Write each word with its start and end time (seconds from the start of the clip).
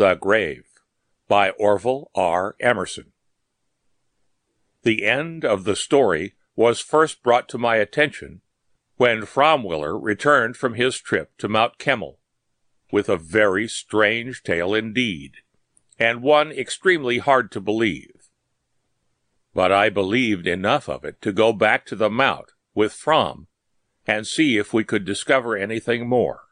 The 0.00 0.14
Grave 0.14 0.64
by 1.28 1.50
Orville 1.50 2.10
R. 2.14 2.56
Emerson. 2.58 3.12
The 4.82 5.04
end 5.04 5.44
of 5.44 5.64
the 5.64 5.76
story 5.76 6.36
was 6.56 6.80
first 6.80 7.22
brought 7.22 7.50
to 7.50 7.58
my 7.58 7.76
attention 7.76 8.40
when 8.96 9.26
Fromwiller 9.26 10.02
returned 10.02 10.56
from 10.56 10.72
his 10.72 10.98
trip 10.98 11.36
to 11.36 11.50
Mount 11.50 11.76
Kemmel, 11.76 12.18
with 12.90 13.10
a 13.10 13.18
very 13.18 13.68
strange 13.68 14.42
tale 14.42 14.74
indeed, 14.74 15.34
and 15.98 16.22
one 16.22 16.50
extremely 16.50 17.18
hard 17.18 17.52
to 17.52 17.60
believe. 17.60 18.30
But 19.52 19.70
I 19.70 19.90
believed 19.90 20.46
enough 20.46 20.88
of 20.88 21.04
it 21.04 21.20
to 21.20 21.30
go 21.30 21.52
back 21.52 21.84
to 21.84 21.94
the 21.94 22.08
Mount 22.08 22.52
with 22.74 22.94
Fromm 22.94 23.48
and 24.06 24.26
see 24.26 24.56
if 24.56 24.72
we 24.72 24.82
could 24.82 25.04
discover 25.04 25.58
anything 25.58 26.08
more. 26.08 26.44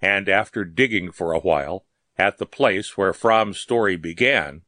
And 0.00 0.28
after 0.28 0.64
digging 0.64 1.12
for 1.12 1.32
a 1.32 1.38
while, 1.38 1.86
at 2.22 2.38
the 2.38 2.46
place 2.46 2.96
where 2.96 3.12
Fromm's 3.12 3.58
story 3.58 3.96
began, 3.96 4.62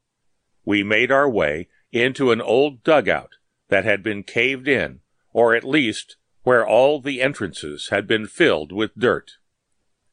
we 0.65 0.83
made 0.83 1.13
our 1.13 1.31
way 1.31 1.69
into 1.93 2.33
an 2.33 2.41
old 2.41 2.83
dugout 2.83 3.37
that 3.69 3.85
had 3.85 4.03
been 4.03 4.25
caved 4.25 4.67
in, 4.67 4.99
or 5.33 5.55
at 5.55 5.63
least 5.63 6.17
where 6.43 6.67
all 6.67 7.01
the 7.01 7.23
entrances 7.23 7.91
had 7.91 8.09
been 8.09 8.27
filled 8.27 8.73
with 8.73 8.99
dirt, 8.99 9.35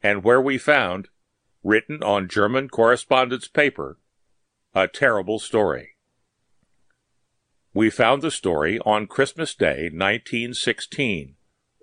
and 0.03 0.23
where 0.23 0.39
we 0.39 0.59
found, 0.59 1.09
written 1.63 2.03
on 2.03 2.27
German 2.27 2.69
correspondence 2.69 3.47
paper, 3.47 3.97
a 4.75 4.87
terrible 4.87 5.39
story. 5.39 5.95
We 7.73 7.89
found 7.89 8.21
the 8.21 8.29
story 8.29 8.79
on 8.85 9.07
Christmas 9.07 9.55
Day, 9.55 9.89
1916, 9.91 11.37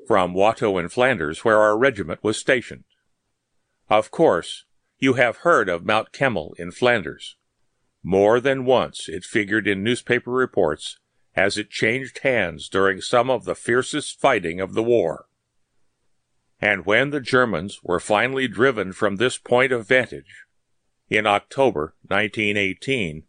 from 0.06 0.34
Watou 0.34 0.78
in 0.78 0.88
Flanders, 0.88 1.44
where 1.44 1.58
our 1.58 1.76
regiment 1.76 2.22
was 2.22 2.38
stationed. 2.38 2.84
Of 3.90 4.12
course, 4.12 4.64
you 4.98 5.14
have 5.14 5.38
heard 5.38 5.68
of 5.68 5.84
Mount 5.84 6.12
Kemmel 6.12 6.54
in 6.58 6.70
Flanders. 6.70 7.36
More 8.02 8.40
than 8.40 8.64
once 8.64 9.08
it 9.08 9.24
figured 9.24 9.68
in 9.68 9.84
newspaper 9.84 10.30
reports 10.30 10.98
as 11.36 11.56
it 11.56 11.70
changed 11.70 12.20
hands 12.20 12.68
during 12.68 13.00
some 13.00 13.30
of 13.30 13.44
the 13.44 13.54
fiercest 13.54 14.20
fighting 14.20 14.60
of 14.60 14.74
the 14.74 14.82
war. 14.82 15.26
And 16.60 16.84
when 16.84 17.10
the 17.10 17.20
Germans 17.20 17.80
were 17.82 18.00
finally 18.00 18.48
driven 18.48 18.92
from 18.92 19.16
this 19.16 19.38
point 19.38 19.70
of 19.70 19.86
vantage, 19.86 20.44
in 21.08 21.26
October 21.26 21.94
1918, 22.08 23.22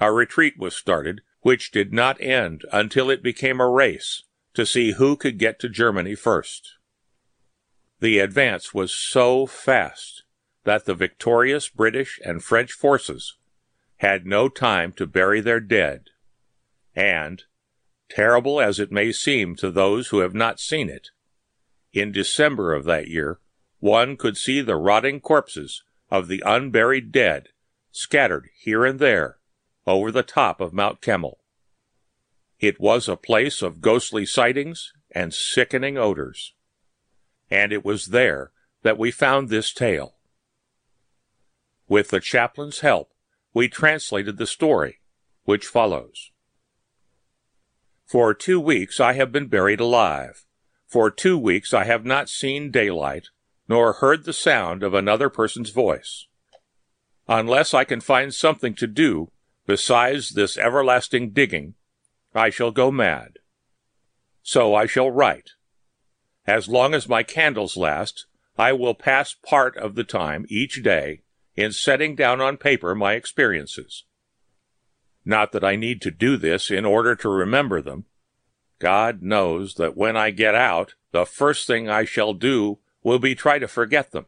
a 0.00 0.12
retreat 0.12 0.54
was 0.58 0.76
started 0.76 1.22
which 1.40 1.70
did 1.72 1.92
not 1.92 2.20
end 2.20 2.64
until 2.72 3.10
it 3.10 3.22
became 3.22 3.60
a 3.60 3.68
race 3.68 4.22
to 4.54 4.64
see 4.64 4.92
who 4.92 5.16
could 5.16 5.38
get 5.38 5.58
to 5.60 5.68
Germany 5.68 6.14
first. 6.14 6.76
The 8.00 8.18
advance 8.18 8.72
was 8.72 8.92
so 8.92 9.46
fast 9.46 10.23
that 10.64 10.84
the 10.84 10.94
victorious 10.94 11.68
British 11.68 12.20
and 12.24 12.42
French 12.42 12.72
forces 12.72 13.36
had 13.98 14.26
no 14.26 14.48
time 14.48 14.92
to 14.92 15.06
bury 15.06 15.40
their 15.40 15.60
dead, 15.60 16.10
and, 16.94 17.44
terrible 18.08 18.60
as 18.60 18.78
it 18.78 18.92
may 18.92 19.12
seem 19.12 19.54
to 19.56 19.70
those 19.70 20.08
who 20.08 20.18
have 20.18 20.34
not 20.34 20.60
seen 20.60 20.88
it, 20.88 21.08
in 21.92 22.10
December 22.10 22.74
of 22.74 22.84
that 22.84 23.08
year 23.08 23.38
one 23.78 24.16
could 24.16 24.36
see 24.36 24.60
the 24.60 24.76
rotting 24.76 25.20
corpses 25.20 25.82
of 26.10 26.26
the 26.28 26.42
unburied 26.46 27.12
dead 27.12 27.48
scattered 27.92 28.48
here 28.58 28.84
and 28.84 28.98
there 28.98 29.38
over 29.86 30.10
the 30.10 30.22
top 30.22 30.60
of 30.60 30.72
Mount 30.72 31.00
Kemmel. 31.00 31.38
It 32.58 32.80
was 32.80 33.08
a 33.08 33.16
place 33.16 33.62
of 33.62 33.80
ghostly 33.80 34.24
sightings 34.24 34.92
and 35.10 35.34
sickening 35.34 35.98
odors. 35.98 36.54
And 37.50 37.72
it 37.72 37.84
was 37.84 38.06
there 38.06 38.52
that 38.82 38.98
we 38.98 39.10
found 39.10 39.48
this 39.48 39.72
tale. 39.72 40.14
With 41.88 42.08
the 42.08 42.20
chaplain's 42.20 42.80
help, 42.80 43.12
we 43.52 43.68
translated 43.68 44.38
the 44.38 44.46
story, 44.46 45.00
which 45.44 45.66
follows. 45.66 46.30
For 48.06 48.34
two 48.34 48.60
weeks 48.60 49.00
I 49.00 49.14
have 49.14 49.32
been 49.32 49.48
buried 49.48 49.80
alive. 49.80 50.44
For 50.86 51.10
two 51.10 51.38
weeks 51.38 51.74
I 51.74 51.84
have 51.84 52.04
not 52.04 52.28
seen 52.28 52.70
daylight, 52.70 53.28
nor 53.68 53.94
heard 53.94 54.24
the 54.24 54.32
sound 54.32 54.82
of 54.82 54.94
another 54.94 55.28
person's 55.28 55.70
voice. 55.70 56.26
Unless 57.28 57.74
I 57.74 57.84
can 57.84 58.00
find 58.00 58.32
something 58.32 58.74
to 58.74 58.86
do 58.86 59.30
besides 59.66 60.30
this 60.30 60.58
everlasting 60.58 61.30
digging, 61.30 61.74
I 62.34 62.50
shall 62.50 62.70
go 62.70 62.90
mad. 62.90 63.38
So 64.42 64.74
I 64.74 64.86
shall 64.86 65.10
write. 65.10 65.50
As 66.46 66.68
long 66.68 66.94
as 66.94 67.08
my 67.08 67.22
candles 67.22 67.76
last, 67.76 68.26
I 68.58 68.72
will 68.72 68.94
pass 68.94 69.34
part 69.34 69.76
of 69.76 69.94
the 69.94 70.04
time 70.04 70.44
each 70.48 70.82
day 70.82 71.23
in 71.56 71.72
setting 71.72 72.14
down 72.14 72.40
on 72.40 72.56
paper 72.56 72.94
my 72.94 73.14
experiences. 73.14 74.04
Not 75.24 75.52
that 75.52 75.64
I 75.64 75.76
need 75.76 76.02
to 76.02 76.10
do 76.10 76.36
this 76.36 76.70
in 76.70 76.84
order 76.84 77.14
to 77.16 77.28
remember 77.28 77.80
them. 77.80 78.04
God 78.78 79.22
knows 79.22 79.74
that 79.74 79.96
when 79.96 80.16
I 80.16 80.30
get 80.30 80.54
out, 80.54 80.94
the 81.12 81.24
first 81.24 81.66
thing 81.66 81.88
I 81.88 82.04
shall 82.04 82.34
do 82.34 82.78
will 83.02 83.18
be 83.18 83.34
try 83.34 83.58
to 83.58 83.68
forget 83.68 84.10
them. 84.10 84.26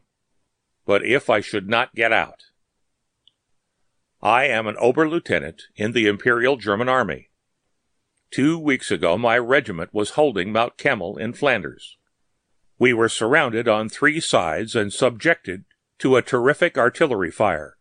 But 0.85 1.05
if 1.05 1.29
I 1.29 1.41
should 1.41 1.69
not 1.69 1.95
get 1.95 2.13
out, 2.13 2.45
I 4.21 4.45
am 4.45 4.65
an 4.65 4.77
Oberlieutenant 4.77 5.63
in 5.75 5.91
the 5.91 6.07
Imperial 6.07 6.57
German 6.57 6.89
Army. 6.89 7.29
Two 8.31 8.57
weeks 8.57 8.89
ago, 8.89 9.17
my 9.17 9.37
regiment 9.37 9.93
was 9.93 10.11
holding 10.11 10.51
Mount 10.51 10.77
Kemmel 10.77 11.17
in 11.19 11.33
Flanders. 11.33 11.97
We 12.79 12.93
were 12.93 13.09
surrounded 13.09 13.67
on 13.67 13.89
three 13.89 14.19
sides 14.19 14.75
and 14.75 14.91
subjected 14.91 15.65
to 15.99 16.15
a 16.15 16.21
terrific 16.21 16.77
artillery 16.77 17.31
fire, 17.31 17.77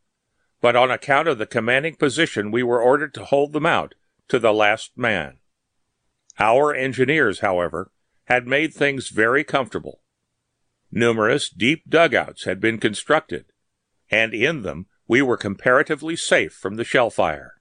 but 0.61 0.77
on 0.77 0.91
account 0.91 1.29
of 1.29 1.39
the 1.39 1.47
commanding 1.47 1.95
position 1.95 2.51
we 2.51 2.63
were 2.63 2.81
ordered 2.81 3.15
to 3.15 3.25
hold 3.25 3.53
them 3.53 3.67
out 3.67 3.95
to 4.29 4.39
the 4.39 4.53
last 4.53 4.97
man. 4.97 5.39
Our 6.39 6.75
engineers, 6.75 7.41
however, 7.41 7.91
had 8.25 8.47
made 8.47 8.75
things 8.75 9.09
very 9.09 9.45
comfortable. 9.45 10.01
Numerous 10.91 11.49
deep 11.49 11.89
dugouts 11.89 12.45
had 12.45 12.61
been 12.61 12.79
constructed, 12.79 13.47
and 14.11 14.35
in 14.35 14.63
them 14.63 14.87
we 15.09 15.23
were 15.23 15.37
comparatively 15.37 16.17
safe 16.17 16.53
from 16.53 16.77
the 16.77 16.85
shell 16.85 17.11
fire. 17.11 17.55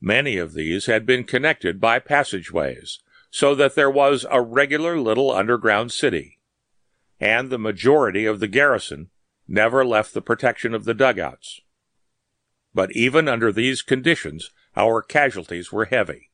Many 0.00 0.36
of 0.36 0.54
these 0.54 0.86
had 0.86 1.06
been 1.06 1.24
connected 1.24 1.80
by 1.80 1.98
passageways, 1.98 3.00
so 3.30 3.54
that 3.54 3.74
there 3.74 3.90
was 3.90 4.26
a 4.30 4.40
regular 4.40 4.98
little 4.98 5.32
underground 5.32 5.92
city, 5.92 6.38
and 7.18 7.50
the 7.50 7.58
majority 7.58 8.26
of 8.26 8.38
the 8.38 8.48
garrison 8.48 9.10
never 9.46 9.84
left 9.84 10.14
the 10.14 10.22
protection 10.22 10.74
of 10.74 10.84
the 10.84 10.94
dugouts. 10.94 11.60
But 12.72 12.92
even 12.92 13.28
under 13.28 13.52
these 13.52 13.82
conditions, 13.82 14.50
our 14.76 15.02
casualties 15.02 15.70
were 15.70 15.84
heavy. 15.84 16.30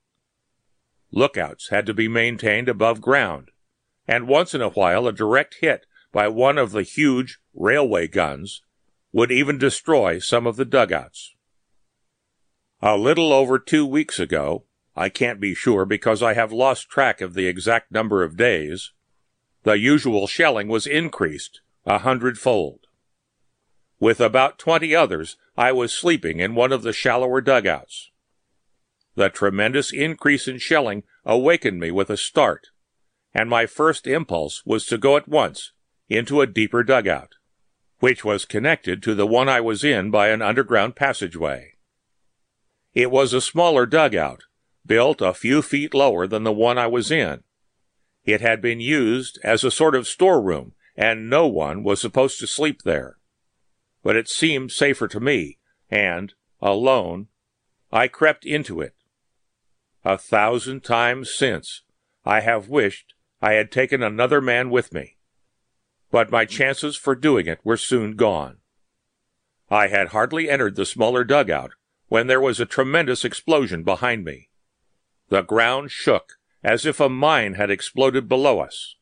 Lookouts 1.12 1.70
had 1.70 1.86
to 1.86 1.94
be 1.94 2.08
maintained 2.08 2.68
above 2.68 3.00
ground, 3.00 3.50
and 4.06 4.28
once 4.28 4.54
in 4.54 4.62
a 4.62 4.70
while 4.70 5.06
a 5.06 5.12
direct 5.12 5.56
hit 5.60 5.86
by 6.12 6.28
one 6.28 6.56
of 6.56 6.72
the 6.72 6.82
huge 6.82 7.38
railway 7.54 8.06
guns 8.06 8.62
would 9.12 9.32
even 9.32 9.58
destroy 9.58 10.18
some 10.18 10.46
of 10.46 10.56
the 10.56 10.64
dugouts. 10.64 11.34
A 12.80 12.96
little 12.96 13.32
over 13.32 13.58
two 13.58 13.84
weeks 13.84 14.18
ago, 14.18 14.64
I 14.96 15.08
can't 15.08 15.40
be 15.40 15.54
sure 15.54 15.84
because 15.84 16.22
I 16.22 16.34
have 16.34 16.52
lost 16.52 16.88
track 16.88 17.20
of 17.20 17.34
the 17.34 17.46
exact 17.46 17.92
number 17.92 18.22
of 18.22 18.36
days, 18.36 18.92
the 19.62 19.78
usual 19.78 20.26
shelling 20.26 20.68
was 20.68 20.86
increased 20.86 21.60
a 21.84 21.98
hundredfold. 21.98 22.86
With 24.00 24.19
about 24.19 24.58
twenty 24.58 24.94
others, 24.94 25.37
I 25.58 25.73
was 25.73 25.93
sleeping 25.93 26.41
in 26.41 26.55
one 26.55 26.73
of 26.73 26.82
the 26.82 26.93
shallower 26.94 27.43
dugouts. 27.43 28.11
The 29.14 29.29
tremendous 29.29 29.93
increase 29.93 30.49
in 30.49 30.56
shelling 30.56 31.02
awakened 31.26 31.79
me 31.79 31.91
with 31.91 32.08
a 32.08 32.17
start, 32.17 32.69
and 33.35 33.50
my 33.50 33.67
first 33.67 34.06
impulse 34.06 34.64
was 34.64 34.87
to 34.87 34.97
go 34.97 35.19
at 35.19 35.29
once 35.29 35.73
into 36.08 36.41
a 36.41 36.47
deeper 36.47 36.82
dugout, 36.82 37.35
which 37.99 38.25
was 38.25 38.47
connected 38.47 39.02
to 39.02 39.14
the 39.14 39.26
one 39.26 39.50
I 39.50 39.61
was 39.61 39.85
in 39.85 40.11
by 40.11 40.29
an 40.29 40.41
underground 40.41 40.96
passageway. 40.96 41.75
It 42.94 43.11
was 43.11 43.35
a 43.35 43.43
smaller 43.43 43.85
dugout, 43.85 44.44
built 44.87 45.20
a 45.20 45.35
few 45.35 45.61
feet 45.61 45.93
lower 45.93 46.26
than 46.26 46.44
the 46.44 46.53
one 46.53 46.79
I 46.79 46.87
was 46.87 47.11
in. 47.11 47.43
It 48.25 48.41
had 48.41 48.62
been 48.62 48.81
used 48.81 49.38
as 49.44 49.62
a 49.62 49.70
sort 49.70 49.94
of 49.94 50.08
storeroom, 50.08 50.73
and 50.96 51.29
no 51.29 51.46
one 51.46 51.82
was 51.82 52.00
supposed 52.00 52.41
to 52.41 52.46
sleep 52.46 52.82
there. 52.85 53.19
But 54.02 54.17
it 54.17 54.29
seemed 54.29 54.73
safer 54.73 55.08
to 55.08 55.20
me, 55.20 55.58
and, 55.91 56.35
alone, 56.61 57.29
I 57.93 58.08
crept 58.08 58.44
into 58.44 58.81
it. 58.81 58.94
A 60.05 60.17
thousand 60.17 60.82
times 60.85 61.35
since, 61.35 61.82
I 62.25 62.41
have 62.41 62.69
wished 62.69 63.14
I 63.43 63.55
had 63.55 63.70
taken 63.70 64.02
another 64.02 64.41
man 64.41 64.70
with 64.70 64.93
me 64.93 65.17
but 66.11 66.31
my 66.31 66.44
chances 66.44 66.97
for 66.97 67.14
doing 67.14 67.47
it 67.47 67.61
were 67.64 67.76
soon 67.76 68.17
gone. 68.17 68.58
I 69.70 69.87
had 69.87 70.08
hardly 70.08 70.50
entered 70.50 70.75
the 70.75 70.85
smaller 70.85 71.25
dugout 71.25 71.73
when 72.08 72.26
there 72.26 72.41
was 72.41 72.58
a 72.58 72.67
tremendous 72.67 73.25
explosion 73.25 73.85
behind 73.85 74.25
me. 74.25 74.49
The 75.29 75.43
ground 75.43 75.93
shook 75.93 76.32
as 76.64 76.85
if 76.85 76.99
a 76.99 77.08
mine 77.08 77.55
had 77.55 77.70
exploded 77.70 78.29
below 78.29 78.58
us. 78.58 78.96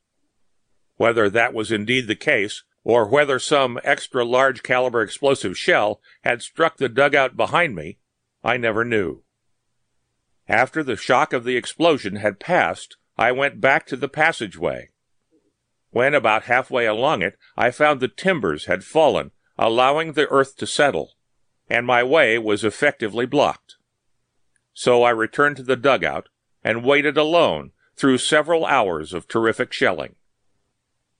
Whether 0.96 1.30
that 1.30 1.54
was 1.54 1.72
indeed 1.72 2.06
the 2.06 2.14
case, 2.14 2.64
or 2.88 3.06
whether 3.06 3.38
some 3.38 3.78
extra 3.84 4.24
large 4.24 4.62
caliber 4.62 5.02
explosive 5.02 5.56
shell 5.56 6.00
had 6.22 6.42
struck 6.42 6.78
the 6.78 6.88
dugout 6.88 7.36
behind 7.36 7.76
me, 7.76 7.98
I 8.42 8.56
never 8.56 8.84
knew. 8.84 9.22
After 10.48 10.82
the 10.82 10.96
shock 10.96 11.32
of 11.32 11.44
the 11.44 11.56
explosion 11.56 12.16
had 12.16 12.40
passed, 12.40 12.96
I 13.16 13.30
went 13.30 13.60
back 13.60 13.86
to 13.86 13.96
the 13.96 14.08
passageway 14.08 14.88
when 15.90 16.14
about 16.14 16.44
halfway 16.44 16.86
along 16.86 17.22
it, 17.22 17.38
I 17.56 17.70
found 17.70 18.00
the 18.00 18.08
timbers 18.08 18.66
had 18.66 18.84
fallen, 18.84 19.30
allowing 19.56 20.12
the 20.12 20.28
earth 20.28 20.56
to 20.58 20.66
settle, 20.66 21.14
and 21.68 21.86
my 21.86 22.02
way 22.02 22.38
was 22.38 22.62
effectively 22.62 23.26
blocked. 23.26 23.76
So 24.74 25.02
I 25.02 25.10
returned 25.10 25.56
to 25.56 25.62
the 25.62 25.76
dugout 25.76 26.28
and 26.62 26.84
waited 26.84 27.16
alone 27.16 27.72
through 27.96 28.18
several 28.18 28.64
hours 28.66 29.12
of 29.12 29.26
terrific 29.26 29.72
shelling. 29.72 30.16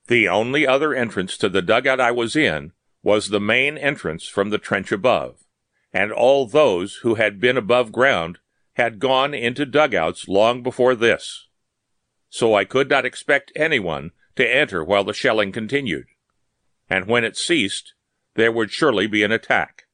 The 0.09 0.27
only 0.27 0.67
other 0.67 0.95
entrance 0.95 1.37
to 1.37 1.51
the 1.51 1.61
dugout 1.61 2.01
I 2.01 2.11
was 2.11 2.35
in 2.35 2.73
was 3.03 3.29
the 3.29 3.41
main 3.41 3.77
entrance 3.77 4.27
from 4.27 4.49
the 4.49 4.59
trench 4.59 4.91
above, 4.91 5.45
and 5.93 6.11
all 6.11 6.47
those 6.47 6.97
who 7.03 7.17
had 7.17 7.39
been 7.39 7.59
above 7.59 7.93
ground 7.93 8.39
had 8.75 9.01
gone 9.01 9.35
into 9.35 9.67
dugouts 9.67 10.27
long 10.27 10.63
before 10.63 10.95
this. 10.95 11.49
So 12.31 12.55
I 12.55 12.65
could 12.65 12.89
not 12.89 13.05
expect 13.05 13.53
anyone 13.55 14.13
to 14.37 14.49
enter 14.49 14.83
while 14.83 15.05
the 15.05 15.13
shelling 15.13 15.53
continued, 15.53 16.07
and 16.89 17.07
when 17.07 17.25
it 17.25 17.37
ceased, 17.37 17.93
there 18.35 18.53
would 18.53 18.71
surely 18.71 19.07
be 19.07 19.23
an 19.23 19.33
attack. 19.33 19.85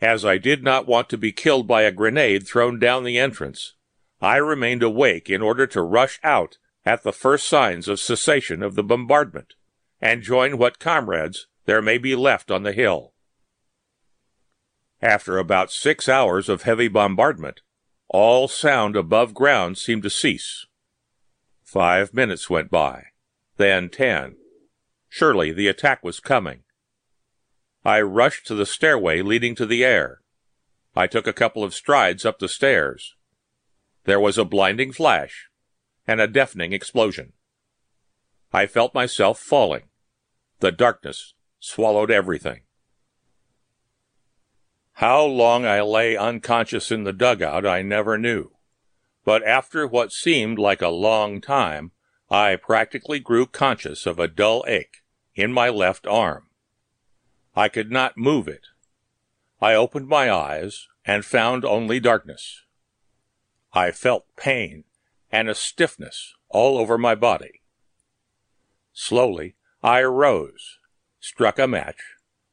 As 0.00 0.26
I 0.26 0.36
did 0.36 0.62
not 0.62 0.86
want 0.86 1.08
to 1.08 1.16
be 1.16 1.32
killed 1.32 1.66
by 1.66 1.82
a 1.82 1.92
grenade 1.92 2.46
thrown 2.46 2.78
down 2.78 3.04
the 3.04 3.18
entrance, 3.18 3.74
I 4.20 4.36
remained 4.36 4.82
awake 4.82 5.30
in 5.30 5.40
order 5.40 5.66
to 5.68 5.82
rush 5.82 6.20
out 6.22 6.58
at 6.84 7.02
the 7.02 7.12
first 7.12 7.48
signs 7.48 7.88
of 7.88 8.00
cessation 8.00 8.62
of 8.62 8.74
the 8.74 8.82
bombardment 8.82 9.54
and 10.00 10.22
join 10.22 10.58
what 10.58 10.78
comrades 10.78 11.46
there 11.66 11.82
may 11.82 11.98
be 11.98 12.14
left 12.14 12.50
on 12.50 12.62
the 12.62 12.72
hill. 12.72 13.12
After 15.02 15.38
about 15.38 15.70
six 15.70 16.08
hours 16.08 16.48
of 16.48 16.62
heavy 16.62 16.88
bombardment, 16.88 17.60
all 18.08 18.48
sound 18.48 18.96
above 18.96 19.34
ground 19.34 19.76
seemed 19.78 20.02
to 20.04 20.10
cease. 20.10 20.66
Five 21.62 22.14
minutes 22.14 22.48
went 22.48 22.70
by, 22.70 23.08
then 23.58 23.90
ten. 23.90 24.36
Surely 25.08 25.52
the 25.52 25.68
attack 25.68 26.02
was 26.02 26.20
coming. 26.20 26.62
I 27.84 28.00
rushed 28.00 28.46
to 28.46 28.54
the 28.54 28.66
stairway 28.66 29.20
leading 29.20 29.54
to 29.56 29.66
the 29.66 29.84
air. 29.84 30.20
I 30.96 31.06
took 31.06 31.26
a 31.26 31.32
couple 31.32 31.62
of 31.62 31.74
strides 31.74 32.24
up 32.24 32.38
the 32.38 32.48
stairs. 32.48 33.14
There 34.04 34.18
was 34.18 34.38
a 34.38 34.44
blinding 34.44 34.92
flash 34.92 35.47
and 36.08 36.20
a 36.20 36.26
deafening 36.26 36.72
explosion. 36.72 37.34
I 38.52 38.66
felt 38.66 38.94
myself 38.94 39.38
falling. 39.38 39.84
The 40.58 40.72
darkness 40.72 41.34
swallowed 41.60 42.10
everything. 42.10 42.62
How 44.94 45.24
long 45.24 45.64
I 45.64 45.82
lay 45.82 46.16
unconscious 46.16 46.90
in 46.90 47.04
the 47.04 47.12
dugout 47.12 47.64
I 47.64 47.82
never 47.82 48.18
knew 48.18 48.50
but 49.28 49.46
after 49.46 49.86
what 49.86 50.10
seemed 50.10 50.58
like 50.58 50.80
a 50.80 50.88
long 50.88 51.38
time, 51.38 51.92
I 52.30 52.56
practically 52.56 53.20
grew 53.20 53.44
conscious 53.44 54.06
of 54.06 54.18
a 54.18 54.26
dull 54.26 54.64
ache 54.66 55.02
in 55.34 55.52
my 55.52 55.68
left 55.68 56.06
arm. 56.06 56.48
I 57.54 57.68
could 57.68 57.92
not 57.92 58.16
move 58.16 58.48
it. 58.48 58.68
I 59.60 59.74
opened 59.74 60.08
my 60.08 60.30
eyes 60.30 60.88
and 61.04 61.26
found 61.26 61.66
only 61.66 62.00
darkness. 62.00 62.62
I 63.74 63.90
felt 63.90 64.34
pain 64.34 64.84
and 65.30 65.48
a 65.48 65.54
stiffness 65.54 66.34
all 66.48 66.78
over 66.78 66.96
my 66.98 67.14
body. 67.14 67.62
Slowly 68.92 69.54
I 69.82 70.00
arose, 70.00 70.78
struck 71.20 71.58
a 71.58 71.66
match, 71.66 72.00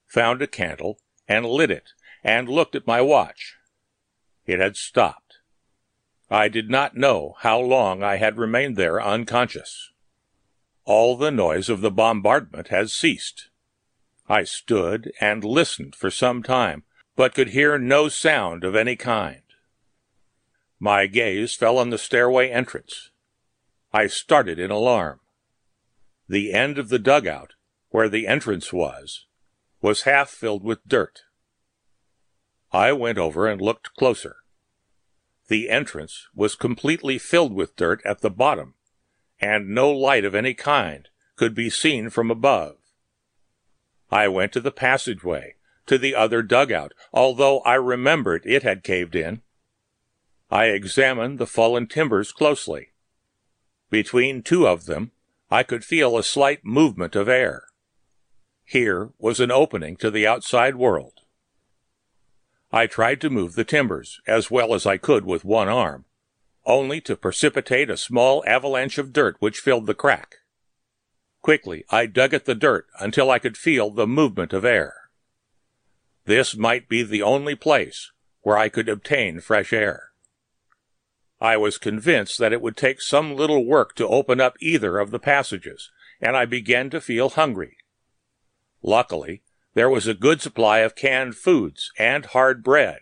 found 0.06 0.42
a 0.42 0.48
candle, 0.48 1.00
and 1.28 1.46
lit 1.46 1.72
it, 1.72 1.90
and 2.24 2.48
looked 2.48 2.76
at 2.76 2.88
my 2.88 3.02
watch. 3.02 3.56
It 4.46 4.60
had 4.60 4.78
stopped. 4.78 5.38
I 6.30 6.48
did 6.48 6.70
not 6.70 6.96
know 6.96 7.36
how 7.40 7.60
long 7.60 8.04
I 8.04 8.18
had 8.18 8.38
remained 8.38 8.78
there 8.78 9.02
unconscious. 9.02 9.92
All 10.84 11.18
the 11.18 11.32
noise 11.32 11.70
of 11.70 11.82
the 11.82 11.92
bombardment 11.92 12.68
had 12.68 12.90
ceased. 12.90 13.50
I 14.28 14.44
stood 14.44 15.12
and 15.22 15.44
listened 15.44 15.96
for 15.96 16.10
some 16.10 16.44
time, 16.44 16.84
but 17.16 17.34
could 17.34 17.50
hear 17.50 17.78
no 17.78 18.10
sound 18.10 18.64
of 18.64 18.76
any 18.76 18.96
kind. 18.96 19.42
My 20.80 21.08
gaze 21.08 21.56
fell 21.56 21.78
on 21.78 21.90
the 21.90 21.98
stairway 21.98 22.50
entrance. 22.50 23.12
I 23.94 24.08
started 24.08 24.60
in 24.60 24.72
alarm. 24.72 25.22
The 26.28 26.54
end 26.54 26.78
of 26.78 26.90
the 26.90 27.00
dugout, 27.00 27.54
where 27.90 28.10
the 28.10 28.28
entrance 28.28 28.74
was, 28.74 29.26
was 29.82 30.02
half 30.02 30.30
filled 30.30 30.64
with 30.64 30.88
dirt. 30.88 31.22
I 32.72 32.92
went 32.92 33.18
over 33.18 33.48
and 33.48 33.62
looked 33.62 33.96
closer. 33.96 34.38
The 35.48 35.70
entrance 35.70 36.28
was 36.34 36.56
completely 36.56 37.18
filled 37.20 37.54
with 37.54 37.76
dirt 37.76 38.02
at 38.04 38.22
the 38.22 38.32
bottom, 38.32 38.74
and 39.40 39.70
no 39.70 39.92
light 39.92 40.26
of 40.26 40.36
any 40.36 40.54
kind 40.54 41.08
could 41.36 41.54
be 41.54 41.70
seen 41.70 42.10
from 42.10 42.32
above. 42.32 42.78
I 44.10 44.28
went 44.28 44.52
to 44.54 44.60
the 44.60 44.72
passageway, 44.72 45.56
to 45.86 45.98
the 45.98 46.16
other 46.16 46.42
dugout, 46.42 46.94
although 47.14 47.60
I 47.62 47.76
remembered 47.76 48.44
it 48.46 48.64
had 48.64 48.84
caved 48.84 49.16
in. 49.16 49.42
I 50.50 50.66
examined 50.66 51.40
the 51.40 51.48
fallen 51.48 51.88
timbers 51.88 52.32
closely. 52.32 52.90
Between 53.90 54.44
two 54.44 54.68
of 54.68 54.86
them, 54.86 55.12
I 55.50 55.64
could 55.64 55.84
feel 55.84 56.18
a 56.18 56.24
slight 56.24 56.64
movement 56.64 57.16
of 57.16 57.30
air. 57.30 57.66
Here 58.64 59.12
was 59.18 59.40
an 59.40 59.52
opening 59.52 59.96
to 59.98 60.10
the 60.10 60.26
outside 60.26 60.76
world. 60.76 61.22
I 62.72 62.88
tried 62.88 63.22
to 63.22 63.30
move 63.30 63.54
the 63.54 63.64
timbers 63.64 64.20
as 64.28 64.52
well 64.52 64.74
as 64.74 64.86
I 64.86 64.98
could 64.98 65.26
with 65.26 65.46
one 65.46 65.70
arm, 65.70 66.06
only 66.66 67.00
to 67.02 67.16
precipitate 67.16 67.90
a 67.90 67.98
small 67.98 68.44
avalanche 68.46 68.98
of 68.98 69.14
dirt 69.14 69.38
which 69.40 69.60
filled 69.60 69.86
the 69.86 69.94
crack. 69.94 70.38
Quickly 71.42 71.86
I 71.90 72.08
dug 72.08 72.34
at 72.34 72.46
the 72.46 72.56
dirt 72.56 72.88
until 73.00 73.30
I 73.30 73.40
could 73.40 73.56
feel 73.56 73.92
the 73.92 74.08
movement 74.08 74.52
of 74.52 74.66
air. 74.66 74.96
This 76.26 76.56
might 76.58 76.90
be 76.90 77.04
the 77.04 77.22
only 77.22 77.56
place 77.56 78.12
where 78.42 78.58
I 78.58 78.68
could 78.68 78.90
obtain 78.90 79.40
fresh 79.40 79.72
air. 79.72 80.10
I 81.46 81.58
was 81.58 81.78
convinced 81.78 82.40
that 82.40 82.54
it 82.54 82.62
would 82.64 82.76
take 82.76 83.00
some 83.00 83.36
little 83.36 83.68
work 83.68 83.94
to 83.98 84.08
open 84.08 84.42
up 84.42 84.56
either 84.60 84.98
of 84.98 85.12
the 85.12 85.20
passages, 85.20 85.92
and 86.20 86.36
I 86.36 86.46
began 86.46 86.90
to 86.90 87.00
feel 87.00 87.30
hungry. 87.30 87.78
Luckily, 88.82 89.44
there 89.76 89.88
was 89.88 90.08
a 90.08 90.16
good 90.16 90.42
supply 90.42 90.80
of 90.80 90.96
canned 90.96 91.36
foods 91.36 91.92
and 92.00 92.26
hard 92.26 92.64
bread, 92.64 93.02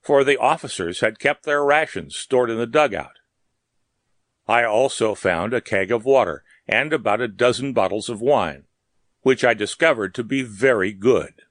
for 0.00 0.22
the 0.22 0.36
officers 0.36 1.00
had 1.00 1.18
kept 1.18 1.42
their 1.42 1.64
rations 1.64 2.14
stored 2.14 2.48
in 2.48 2.58
the 2.58 2.66
dugout. 2.66 3.18
I 4.46 4.62
also 4.62 5.16
found 5.16 5.52
a 5.52 5.60
keg 5.60 5.90
of 5.90 6.04
water 6.04 6.44
and 6.68 6.92
about 6.92 7.20
a 7.20 7.26
dozen 7.26 7.72
bottles 7.72 8.08
of 8.08 8.20
wine, 8.20 8.66
which 9.22 9.44
I 9.44 9.52
discovered 9.52 10.14
to 10.14 10.22
be 10.22 10.42
very 10.42 10.92
good. 10.92 11.42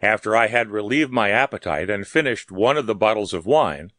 After 0.00 0.34
I 0.34 0.46
had 0.46 0.70
relieved 0.70 1.12
my 1.12 1.28
appetite 1.28 1.90
and 1.90 2.06
finished 2.06 2.50
one 2.50 2.78
of 2.78 2.86
the 2.86 2.94
bottles 2.94 3.34
of 3.34 3.44
wine, 3.44 3.92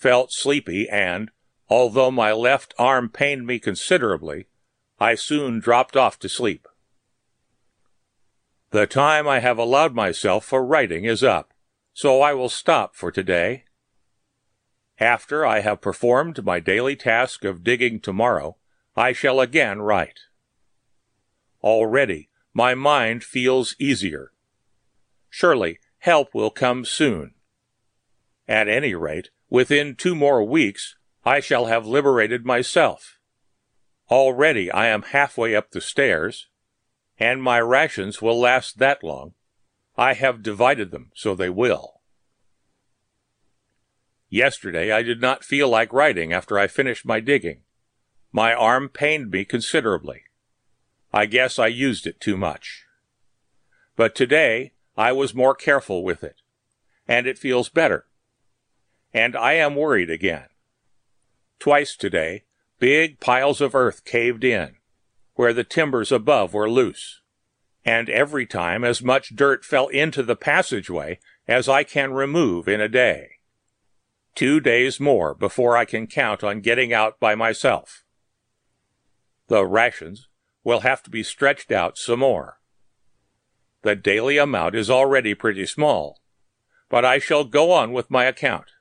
felt 0.00 0.32
sleepy 0.32 0.88
and, 0.88 1.30
although 1.68 2.10
my 2.10 2.32
left 2.32 2.72
arm 2.78 3.10
pained 3.10 3.46
me 3.46 3.58
considerably, 3.58 4.46
I 4.98 5.14
soon 5.14 5.60
dropped 5.60 5.96
off 5.96 6.18
to 6.20 6.28
sleep. 6.28 6.66
The 8.70 8.86
time 8.86 9.28
I 9.28 9.40
have 9.40 9.58
allowed 9.58 9.94
myself 9.94 10.44
for 10.44 10.64
writing 10.64 11.04
is 11.04 11.22
up, 11.22 11.52
so 11.92 12.22
I 12.22 12.32
will 12.32 12.48
stop 12.48 12.96
for 12.96 13.10
today. 13.10 13.64
After 14.98 15.44
I 15.44 15.60
have 15.60 15.80
performed 15.80 16.44
my 16.44 16.60
daily 16.60 16.96
task 16.96 17.44
of 17.44 17.64
digging 17.64 18.00
tomorrow, 18.00 18.56
I 18.96 19.12
shall 19.12 19.40
again 19.40 19.80
write. 19.82 20.20
Already 21.62 22.30
my 22.54 22.74
mind 22.74 23.22
feels 23.22 23.76
easier. 23.78 24.32
Surely 25.28 25.78
help 25.98 26.34
will 26.34 26.50
come 26.50 26.84
soon. 26.84 27.34
At 28.48 28.68
any 28.68 28.94
rate, 28.94 29.30
within 29.50 29.96
two 29.96 30.14
more 30.14 30.42
weeks, 30.42 30.96
I 31.24 31.40
shall 31.40 31.66
have 31.66 31.86
liberated 31.86 32.46
myself. 32.46 33.18
Already 34.10 34.70
I 34.70 34.86
am 34.86 35.02
halfway 35.02 35.54
up 35.54 35.70
the 35.70 35.80
stairs, 35.80 36.48
and 37.18 37.42
my 37.42 37.60
rations 37.60 38.22
will 38.22 38.40
last 38.40 38.78
that 38.78 39.04
long. 39.04 39.34
I 39.96 40.14
have 40.14 40.42
divided 40.42 40.90
them 40.90 41.10
so 41.14 41.34
they 41.34 41.50
will. 41.50 42.00
Yesterday 44.30 44.92
I 44.92 45.02
did 45.02 45.20
not 45.20 45.44
feel 45.44 45.68
like 45.68 45.92
writing 45.92 46.32
after 46.32 46.58
I 46.58 46.68
finished 46.68 47.04
my 47.04 47.20
digging. 47.20 47.62
My 48.32 48.54
arm 48.54 48.88
pained 48.88 49.30
me 49.30 49.44
considerably. 49.44 50.22
I 51.12 51.26
guess 51.26 51.58
I 51.58 51.66
used 51.66 52.06
it 52.06 52.20
too 52.20 52.36
much. 52.36 52.84
But 53.96 54.14
today 54.14 54.72
I 54.96 55.10
was 55.12 55.34
more 55.34 55.54
careful 55.54 56.04
with 56.04 56.22
it, 56.22 56.36
and 57.08 57.26
it 57.26 57.38
feels 57.38 57.68
better. 57.68 58.06
And 59.12 59.36
I 59.36 59.54
am 59.54 59.76
worried 59.76 60.10
again. 60.10 60.46
Twice 61.58 61.96
today, 61.96 62.44
big 62.78 63.20
piles 63.20 63.60
of 63.60 63.74
earth 63.74 64.04
caved 64.04 64.44
in 64.44 64.76
where 65.40 65.54
the 65.54 65.64
timbers 65.64 66.12
above 66.12 66.52
were 66.52 66.68
loose, 66.68 67.22
and 67.82 68.10
every 68.10 68.44
time 68.44 68.84
as 68.84 69.02
much 69.02 69.34
dirt 69.34 69.64
fell 69.64 69.88
into 69.88 70.22
the 70.22 70.36
passageway 70.36 71.18
as 71.48 71.66
I 71.66 71.82
can 71.82 72.12
remove 72.12 72.68
in 72.68 72.78
a 72.78 72.90
day. 72.90 73.38
Two 74.34 74.60
days 74.60 75.00
more 75.00 75.34
before 75.34 75.78
I 75.78 75.86
can 75.86 76.06
count 76.06 76.44
on 76.44 76.60
getting 76.60 76.92
out 76.92 77.18
by 77.18 77.34
myself. 77.34 78.04
The 79.48 79.64
rations 79.64 80.28
will 80.62 80.80
have 80.80 81.02
to 81.04 81.10
be 81.10 81.22
stretched 81.22 81.72
out 81.72 81.96
some 81.96 82.18
more. 82.18 82.58
The 83.80 83.96
daily 83.96 84.36
amount 84.36 84.74
is 84.74 84.90
already 84.90 85.32
pretty 85.32 85.64
small, 85.64 86.20
but 86.90 87.02
I 87.02 87.18
shall 87.18 87.44
go 87.44 87.72
on 87.72 87.94
with 87.94 88.10
my 88.10 88.24
account. 88.24 88.72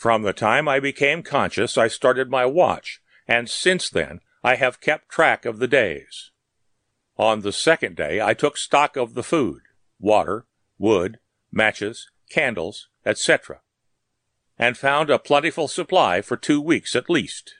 From 0.00 0.22
the 0.22 0.32
time 0.32 0.66
I 0.66 0.80
became 0.80 1.22
conscious, 1.22 1.76
I 1.76 1.88
started 1.88 2.30
my 2.30 2.46
watch, 2.46 3.02
and 3.28 3.50
since 3.50 3.90
then 3.90 4.20
I 4.42 4.54
have 4.54 4.80
kept 4.80 5.10
track 5.10 5.44
of 5.44 5.58
the 5.58 5.68
days. 5.68 6.30
On 7.18 7.42
the 7.42 7.52
second 7.52 7.96
day, 7.96 8.18
I 8.18 8.32
took 8.32 8.56
stock 8.56 8.96
of 8.96 9.12
the 9.12 9.22
food, 9.22 9.60
water, 9.98 10.46
wood, 10.78 11.18
matches, 11.52 12.10
candles, 12.30 12.88
etc., 13.04 13.60
and 14.58 14.78
found 14.78 15.10
a 15.10 15.18
plentiful 15.18 15.68
supply 15.68 16.22
for 16.22 16.38
two 16.38 16.62
weeks 16.62 16.96
at 16.96 17.10
least. 17.10 17.52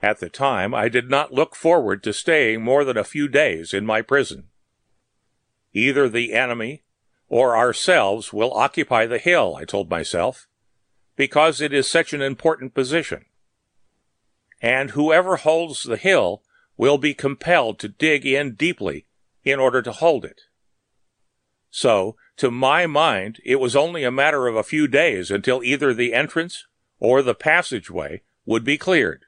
At 0.00 0.20
the 0.20 0.30
time, 0.30 0.72
I 0.72 0.88
did 0.88 1.10
not 1.10 1.34
look 1.34 1.56
forward 1.56 2.04
to 2.04 2.12
staying 2.12 2.62
more 2.62 2.84
than 2.84 2.96
a 2.96 3.02
few 3.02 3.26
days 3.26 3.74
in 3.74 3.84
my 3.84 4.02
prison. 4.02 4.50
Either 5.72 6.08
the 6.08 6.32
enemy 6.32 6.84
or 7.28 7.56
ourselves 7.56 8.32
will 8.32 8.54
occupy 8.54 9.06
the 9.06 9.18
hill, 9.18 9.56
I 9.58 9.64
told 9.64 9.90
myself, 9.90 10.46
because 11.16 11.60
it 11.60 11.72
is 11.72 11.90
such 11.90 12.12
an 12.12 12.22
important 12.22 12.74
position 12.74 13.24
and 14.64 14.92
whoever 14.92 15.36
holds 15.36 15.82
the 15.82 15.98
hill 15.98 16.42
will 16.78 16.96
be 16.96 17.12
compelled 17.12 17.78
to 17.78 17.86
dig 17.86 18.24
in 18.24 18.54
deeply 18.54 19.04
in 19.44 19.60
order 19.60 19.82
to 19.82 19.92
hold 19.92 20.24
it. 20.24 20.40
So, 21.70 22.16
to 22.38 22.50
my 22.50 22.86
mind, 22.86 23.42
it 23.44 23.56
was 23.56 23.76
only 23.76 24.04
a 24.04 24.10
matter 24.10 24.46
of 24.46 24.56
a 24.56 24.62
few 24.62 24.88
days 24.88 25.30
until 25.30 25.62
either 25.62 25.92
the 25.92 26.14
entrance 26.14 26.66
or 26.98 27.20
the 27.20 27.34
passageway 27.34 28.22
would 28.46 28.64
be 28.64 28.78
cleared, 28.78 29.26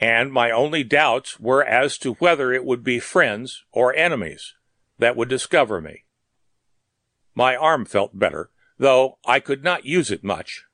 and 0.00 0.32
my 0.32 0.50
only 0.50 0.82
doubts 0.82 1.38
were 1.38 1.62
as 1.62 1.96
to 1.98 2.14
whether 2.14 2.52
it 2.52 2.64
would 2.64 2.82
be 2.82 2.98
friends 2.98 3.64
or 3.70 3.94
enemies 3.94 4.54
that 4.98 5.16
would 5.16 5.28
discover 5.28 5.80
me. 5.80 6.02
My 7.36 7.54
arm 7.54 7.84
felt 7.84 8.18
better, 8.18 8.50
though 8.78 9.18
I 9.24 9.38
could 9.38 9.62
not 9.62 9.84
use 9.84 10.10
it 10.10 10.24
much, 10.24 10.64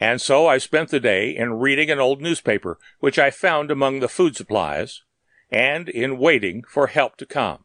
and 0.00 0.20
so 0.20 0.46
I 0.46 0.58
spent 0.58 0.90
the 0.90 1.00
day 1.00 1.30
in 1.30 1.54
reading 1.54 1.90
an 1.90 2.00
old 2.00 2.20
newspaper 2.20 2.78
which 3.00 3.18
I 3.18 3.30
found 3.30 3.70
among 3.70 4.00
the 4.00 4.08
food 4.08 4.36
supplies, 4.36 5.02
and 5.50 5.88
in 5.88 6.18
waiting 6.18 6.62
for 6.64 6.88
help 6.88 7.16
to 7.18 7.26
come. 7.26 7.64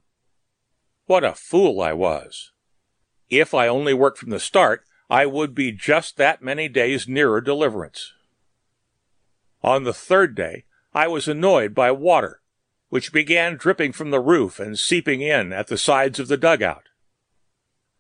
What 1.06 1.24
a 1.24 1.34
fool 1.34 1.82
I 1.82 1.94
was! 1.94 2.52
If 3.30 3.54
I 3.54 3.68
only 3.68 3.94
worked 3.94 4.18
from 4.18 4.30
the 4.30 4.40
start, 4.40 4.84
I 5.10 5.26
would 5.26 5.56
be 5.56 5.72
just 5.72 6.18
that 6.18 6.42
many 6.42 6.68
days 6.68 7.08
nearer 7.08 7.40
deliverance. 7.40 8.14
On 9.64 9.84
the 9.84 9.94
third 9.94 10.36
day, 10.36 10.66
I 10.94 11.08
was 11.08 11.28
annoyed 11.28 11.74
by 11.74 11.92
water, 11.92 12.42
which 12.90 13.14
began 13.14 13.56
dripping 13.56 13.94
from 13.94 14.12
the 14.12 14.20
roof 14.20 14.60
and 14.60 14.78
seeping 14.78 15.22
in 15.22 15.54
at 15.54 15.68
the 15.68 15.78
sides 15.78 16.20
of 16.20 16.28
the 16.28 16.38
dugout. 16.38 16.90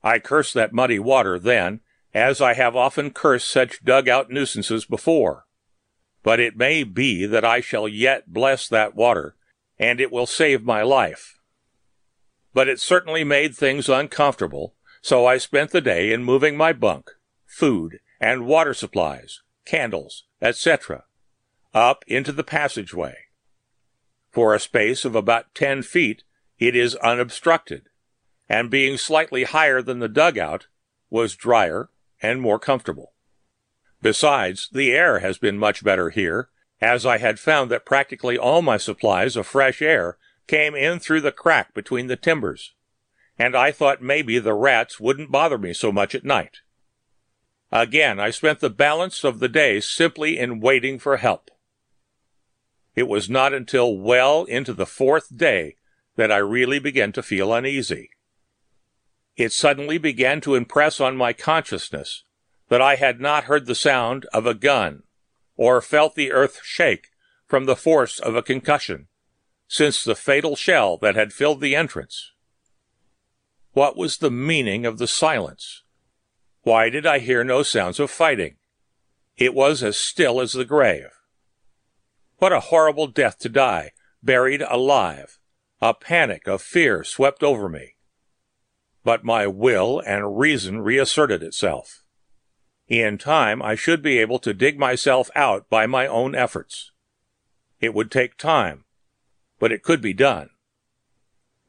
I 0.03 0.19
cursed 0.19 0.53
that 0.53 0.73
muddy 0.73 0.99
water 0.99 1.39
then 1.39 1.81
as 2.17 2.41
I 2.41 2.55
have 2.55 2.75
often 2.75 3.11
cursed 3.11 3.47
such 3.47 3.83
dug-out 3.83 4.31
nuisances 4.31 4.85
before. 4.85 5.45
But 6.23 6.39
it 6.39 6.57
may 6.57 6.83
be 6.83 7.27
that 7.27 7.45
I 7.45 7.61
shall 7.61 7.87
yet 7.87 8.33
bless 8.33 8.67
that 8.69 8.95
water, 8.95 9.35
and 9.77 10.01
it 10.01 10.11
will 10.11 10.25
save 10.25 10.63
my 10.63 10.81
life. 10.81 11.39
But 12.55 12.67
it 12.67 12.79
certainly 12.79 13.23
made 13.23 13.55
things 13.55 13.87
uncomfortable, 13.87 14.73
so 14.99 15.27
I 15.27 15.37
spent 15.37 15.69
the 15.69 15.79
day 15.79 16.11
in 16.11 16.23
moving 16.23 16.57
my 16.57 16.73
bunk, 16.73 17.11
food, 17.45 17.99
and 18.19 18.47
water 18.47 18.73
supplies, 18.73 19.43
candles, 19.63 20.23
etc., 20.41 21.03
up 21.71 22.03
into 22.07 22.31
the 22.31 22.43
passageway. 22.43 23.15
For 24.31 24.55
a 24.55 24.59
space 24.59 25.05
of 25.05 25.13
about 25.13 25.53
ten 25.53 25.83
feet, 25.83 26.23
it 26.57 26.75
is 26.75 26.95
unobstructed, 26.95 27.89
and 28.49 28.71
being 28.71 28.97
slightly 28.97 29.43
higher 29.43 29.83
than 29.83 29.99
the 29.99 30.09
dugout, 30.09 30.65
was 31.11 31.35
drier 31.35 31.91
and 32.21 32.41
more 32.41 32.59
comfortable. 32.59 33.13
Besides, 34.01 34.69
the 34.71 34.91
air 34.91 35.19
has 35.19 35.37
been 35.37 35.57
much 35.57 35.83
better 35.83 36.09
here, 36.09 36.49
as 36.79 37.05
I 37.05 37.17
had 37.17 37.39
found 37.39 37.71
that 37.71 37.85
practically 37.85 38.37
all 38.37 38.61
my 38.61 38.77
supplies 38.77 39.35
of 39.35 39.47
fresh 39.47 39.81
air 39.81 40.17
came 40.45 40.75
in 40.75 40.99
through 40.99 41.21
the 41.21 41.31
crack 41.31 41.73
between 41.73 42.07
the 42.07 42.15
timbers, 42.15 42.75
and 43.39 43.55
I 43.55 43.71
thought 43.71 44.01
maybe 44.01 44.39
the 44.39 44.53
rats 44.53 44.99
wouldn't 44.99 45.31
bother 45.31 45.57
me 45.57 45.73
so 45.73 45.91
much 45.91 46.13
at 46.15 46.23
night. 46.23 46.57
Again, 47.71 48.19
I 48.19 48.29
spent 48.29 48.59
the 48.59 48.69
balance 48.69 49.23
of 49.23 49.39
the 49.39 49.49
day 49.49 49.79
simply 49.79 50.37
in 50.37 50.59
waiting 50.59 50.99
for 50.99 51.17
help. 51.17 51.51
It 52.95 53.07
was 53.07 53.29
not 53.29 53.53
until 53.53 53.97
well 53.97 54.45
into 54.45 54.73
the 54.73 54.85
fourth 54.85 55.35
day 55.35 55.75
that 56.15 56.31
I 56.31 56.37
really 56.37 56.79
began 56.79 57.11
to 57.13 57.21
feel 57.23 57.53
uneasy 57.53 58.11
it 59.37 59.53
suddenly 59.53 59.99
began 59.99 60.41
to 60.41 60.55
impress 60.55 60.99
on 60.99 61.15
my 61.15 61.31
consciousness 61.31 62.23
that 62.69 62.81
I 62.81 62.95
had 62.95 63.21
not 63.21 63.45
heard 63.45 63.67
the 63.67 63.75
sound 63.75 64.25
of 64.33 64.47
a 64.47 64.55
gun 64.55 65.03
or 65.55 65.79
felt 65.79 66.15
the 66.15 66.31
earth 66.31 66.59
shake 66.63 67.09
from 67.45 67.65
the 67.65 67.75
force 67.75 68.19
of 68.19 68.35
a 68.35 68.41
concussion 68.41 69.07
since 69.67 70.03
the 70.03 70.15
fatal 70.15 70.55
shell 70.55 70.97
that 70.97 71.15
had 71.15 71.31
filled 71.31 71.61
the 71.61 71.75
entrance. 71.75 72.31
What 73.73 73.95
was 73.95 74.17
the 74.17 74.31
meaning 74.31 74.85
of 74.85 74.97
the 74.97 75.07
silence? 75.07 75.83
Why 76.63 76.89
did 76.89 77.05
I 77.05 77.19
hear 77.19 77.43
no 77.43 77.63
sounds 77.63 77.99
of 77.99 78.09
fighting? 78.09 78.55
It 79.37 79.53
was 79.53 79.83
as 79.83 79.97
still 79.97 80.41
as 80.41 80.53
the 80.53 80.65
grave. 80.65 81.11
What 82.37 82.53
a 82.53 82.59
horrible 82.59 83.07
death 83.07 83.37
to 83.39 83.49
die, 83.49 83.91
buried 84.23 84.63
alive. 84.63 85.37
A 85.79 85.93
panic 85.93 86.47
of 86.47 86.61
fear 86.61 87.03
swept 87.03 87.43
over 87.43 87.69
me 87.69 87.96
but 89.07 89.23
my 89.23 89.47
will 89.47 90.03
and 90.05 90.37
reason 90.37 90.81
reasserted 90.81 91.41
itself. 91.41 92.03
In 92.89 93.17
time, 93.17 93.61
I 93.61 93.75
should 93.75 94.01
be 94.01 94.19
able 94.19 94.39
to 94.39 94.53
dig 94.53 94.77
myself 94.77 95.29
out 95.33 95.69
by 95.69 95.87
my 95.87 96.05
own 96.07 96.35
efforts. 96.35 96.91
It 97.79 97.93
would 97.93 98.11
take 98.11 98.37
time, 98.37 98.83
but 99.59 99.71
it 99.71 99.81
could 99.83 100.01
be 100.01 100.13
done. 100.13 100.49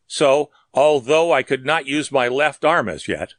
So 0.08 0.50
Although 0.74 1.32
I 1.32 1.42
could 1.42 1.64
not 1.64 1.86
use 1.86 2.12
my 2.12 2.28
left 2.28 2.64
arm 2.64 2.88
as 2.88 3.08
yet, 3.08 3.34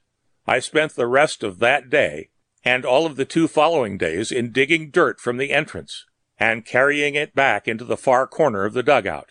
I 0.46 0.60
spent 0.60 0.96
the 0.96 1.08
rest 1.08 1.44
of 1.44 1.60
that 1.60 1.90
day 1.90 2.32
and 2.66 2.84
all 2.84 3.06
of 3.06 3.16
the 3.16 3.26
two 3.26 3.48
following 3.48 3.98
days 3.98 4.32
in 4.32 4.52
digging 4.52 4.90
dirt 4.90 5.20
from 5.20 5.38
the 5.38 5.52
entrance 5.52 6.06
and 6.38 6.66
carrying 6.66 7.16
it 7.16 7.36
back 7.36 7.68
into 7.68 7.86
the 7.86 7.98
far 7.98 8.28
corner 8.28 8.66
of 8.66 8.74
the 8.74 8.84
dugout. 8.84 9.30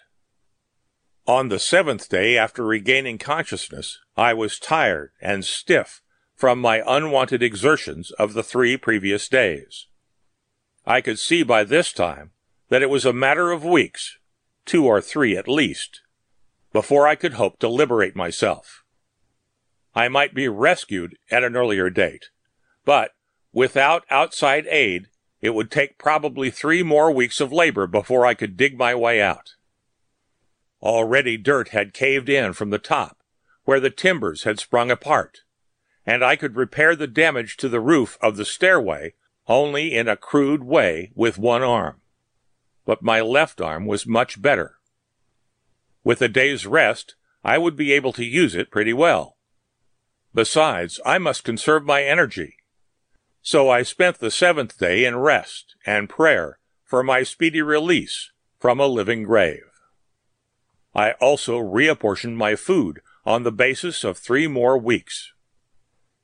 On 1.29 1.51
the 1.51 1.59
seventh 1.59 2.09
day 2.09 2.39
after 2.39 2.65
regaining 2.65 3.19
consciousness, 3.19 3.99
I 4.17 4.33
was 4.33 4.59
tired 4.59 5.13
and 5.21 5.45
stiff 5.45 6.01
from 6.35 6.59
my 6.59 6.83
unwonted 6.87 7.43
exertions 7.43 8.11
of 8.13 8.33
the 8.33 8.43
three 8.43 8.79
previous 8.79 9.29
days. 9.29 9.89
I 10.87 11.03
could 11.03 11.19
see 11.19 11.43
by 11.43 11.65
this 11.65 11.93
time 11.93 12.31
that 12.71 12.81
it 12.81 12.89
was 12.89 13.05
a 13.05 13.13
matter 13.13 13.53
of 13.53 13.63
weeks, 13.63 14.17
two 14.65 14.87
or 14.87 15.03
three 15.03 15.37
at 15.37 15.47
least, 15.47 16.01
before 16.73 17.07
I 17.07 17.15
could 17.15 17.35
hope 17.35 17.59
to 17.59 17.69
liberate 17.69 18.17
myself. 18.17 18.83
I 19.95 20.09
might 20.09 20.33
be 20.33 20.49
rescued 20.49 21.19
at 21.31 21.45
an 21.45 21.57
earlier 21.57 21.91
date, 21.91 22.31
but 22.87 23.11
without 23.53 24.05
outside 24.09 24.67
aid, 24.71 25.09
it 25.43 25.51
would 25.51 25.71
take 25.71 25.99
probably 25.99 26.49
three 26.49 26.83
more 26.83 27.13
weeks 27.13 27.39
of 27.39 27.53
labor 27.53 27.87
before 27.87 28.25
I 28.25 28.33
could 28.33 28.57
dig 28.57 28.79
my 28.79 28.95
way 28.95 29.21
out. 29.21 29.57
Already 30.83 31.37
dirt 31.37 31.69
had 31.69 31.93
caved 31.93 32.29
in 32.29 32.53
from 32.53 32.71
the 32.71 32.79
top, 32.79 33.19
where 33.65 33.81
the 33.81 33.91
timbers 33.91 34.45
had 34.45 34.61
sprung 34.61 34.91
apart, 34.91 35.41
and 36.07 36.25
I 36.25 36.37
could 36.37 36.57
repair 36.57 36.95
the 36.95 37.07
damage 37.07 37.57
to 37.59 37.69
the 37.69 37.81
roof 37.81 38.17
of 38.21 38.37
the 38.37 38.45
stairway 38.45 39.15
only 39.47 39.95
in 39.95 40.09
a 40.09 40.17
crude 40.17 40.63
way 40.63 41.11
with 41.15 41.39
one 41.39 41.63
arm. 41.63 42.01
But 42.85 43.03
my 43.03 43.21
left 43.21 43.61
arm 43.61 43.87
was 43.87 44.07
much 44.07 44.41
better. 44.41 44.77
With 46.05 46.23
a 46.23 46.29
day's 46.29 46.67
rest, 46.67 47.17
I 47.45 47.59
would 47.59 47.77
be 47.77 47.93
able 47.93 48.13
to 48.15 48.25
use 48.25 48.55
it 48.55 48.71
pretty 48.71 48.93
well. 48.93 49.37
Besides, 50.35 51.01
I 51.05 51.19
must 51.19 51.45
conserve 51.45 51.85
my 51.85 52.03
energy. 52.03 52.57
So 53.43 53.71
I 53.71 53.83
spent 53.83 54.19
the 54.19 54.31
seventh 54.31 54.79
day 54.79 55.05
in 55.05 55.17
rest 55.17 55.75
and 55.87 56.09
prayer 56.09 56.59
for 56.85 57.03
my 57.03 57.23
speedy 57.23 57.63
release 57.63 58.31
from 58.59 58.81
a 58.81 58.87
living 58.87 59.23
grave. 59.23 59.68
I 60.95 61.13
also 61.13 61.59
reapportioned 61.59 62.35
my 62.35 62.57
food 62.57 63.01
on 63.25 63.43
the 63.43 63.53
basis 63.53 64.05
of 64.05 64.19
three 64.19 64.47
more 64.47 64.79
weeks. 64.79 65.33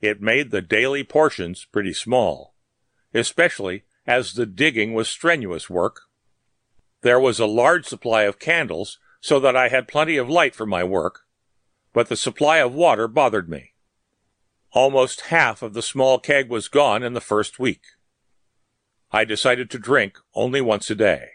It 0.00 0.20
made 0.20 0.50
the 0.50 0.62
daily 0.62 1.04
portions 1.04 1.66
pretty 1.70 1.92
small, 1.92 2.54
especially 3.12 3.84
as 4.06 4.34
the 4.34 4.46
digging 4.46 4.94
was 4.94 5.08
strenuous 5.08 5.70
work. 5.70 6.02
There 7.02 7.20
was 7.20 7.38
a 7.38 7.46
large 7.46 7.86
supply 7.86 8.22
of 8.22 8.38
candles 8.38 8.98
so 9.20 9.40
that 9.40 9.56
I 9.56 9.68
had 9.68 9.88
plenty 9.88 10.16
of 10.16 10.28
light 10.28 10.54
for 10.54 10.66
my 10.66 10.84
work, 10.84 11.20
but 11.92 12.08
the 12.08 12.16
supply 12.16 12.58
of 12.58 12.74
water 12.74 13.08
bothered 13.08 13.48
me. 13.48 13.72
Almost 14.72 15.22
half 15.22 15.62
of 15.62 15.72
the 15.72 15.82
small 15.82 16.18
keg 16.18 16.50
was 16.50 16.68
gone 16.68 17.02
in 17.02 17.14
the 17.14 17.20
first 17.20 17.58
week. 17.58 17.82
I 19.12 19.24
decided 19.24 19.70
to 19.70 19.78
drink 19.78 20.18
only 20.34 20.60
once 20.60 20.90
a 20.90 20.94
day. 20.94 21.28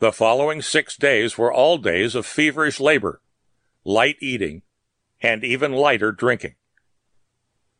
The 0.00 0.12
following 0.12 0.62
six 0.62 0.96
days 0.96 1.36
were 1.36 1.52
all 1.52 1.76
days 1.76 2.14
of 2.14 2.24
feverish 2.24 2.80
labor, 2.80 3.20
light 3.84 4.16
eating, 4.18 4.62
and 5.20 5.44
even 5.44 5.72
lighter 5.72 6.10
drinking. 6.10 6.54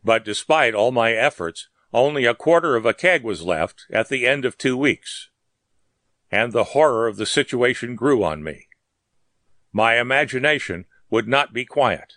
But 0.05 0.23
despite 0.23 0.75
all 0.75 0.93
my 0.93 1.13
efforts, 1.13 1.69
only 1.95 2.27
a 2.27 2.35
quarter 2.35 2.77
of 2.77 2.85
a 2.85 2.93
keg 2.93 3.25
was 3.25 3.41
left 3.41 3.87
at 3.91 4.11
the 4.11 4.27
end 4.27 4.45
of 4.45 4.59
two 4.59 4.77
weeks. 4.77 5.31
And 6.31 6.53
the 6.53 6.77
horror 6.77 7.07
of 7.07 7.17
the 7.17 7.25
situation 7.25 7.97
grew 7.97 8.23
on 8.23 8.45
me. 8.45 8.67
My 9.73 9.99
imagination 9.99 10.85
would 11.09 11.27
not 11.27 11.55
be 11.55 11.65
quiet. 11.65 12.17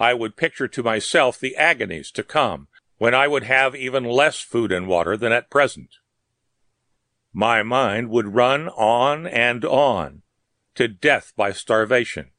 I 0.00 0.14
would 0.14 0.34
picture 0.34 0.66
to 0.66 0.82
myself 0.82 1.38
the 1.38 1.56
agonies 1.56 2.10
to 2.12 2.22
come 2.22 2.68
when 2.96 3.14
I 3.14 3.28
would 3.28 3.42
have 3.42 3.76
even 3.76 4.04
less 4.04 4.40
food 4.40 4.72
and 4.72 4.88
water 4.88 5.14
than 5.14 5.30
at 5.30 5.50
present. 5.50 5.96
My 7.38 7.62
mind 7.62 8.10
would 8.10 8.34
run 8.34 8.68
on 8.70 9.24
and 9.24 9.64
on 9.64 10.22
to 10.74 10.88
death 10.88 11.32
by 11.36 11.52
starvation, 11.52 12.32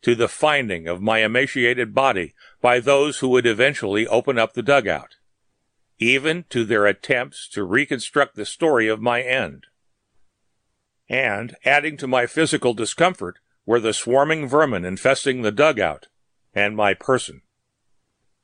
to 0.00 0.16
the 0.16 0.26
finding 0.26 0.88
of 0.88 1.00
my 1.00 1.20
emaciated 1.20 1.94
body 1.94 2.34
by 2.60 2.80
those 2.80 3.20
who 3.20 3.28
would 3.28 3.46
eventually 3.46 4.04
open 4.04 4.40
up 4.40 4.54
the 4.54 4.62
dugout, 4.64 5.14
even 6.00 6.44
to 6.50 6.64
their 6.64 6.86
attempts 6.86 7.48
to 7.50 7.62
reconstruct 7.62 8.34
the 8.34 8.44
story 8.44 8.88
of 8.88 9.00
my 9.00 9.22
end. 9.22 9.66
And 11.08 11.54
adding 11.64 11.96
to 11.98 12.08
my 12.08 12.26
physical 12.26 12.74
discomfort 12.74 13.38
were 13.64 13.78
the 13.78 13.92
swarming 13.92 14.48
vermin 14.48 14.84
infesting 14.84 15.42
the 15.42 15.52
dugout 15.52 16.08
and 16.52 16.74
my 16.74 16.94
person. 16.94 17.42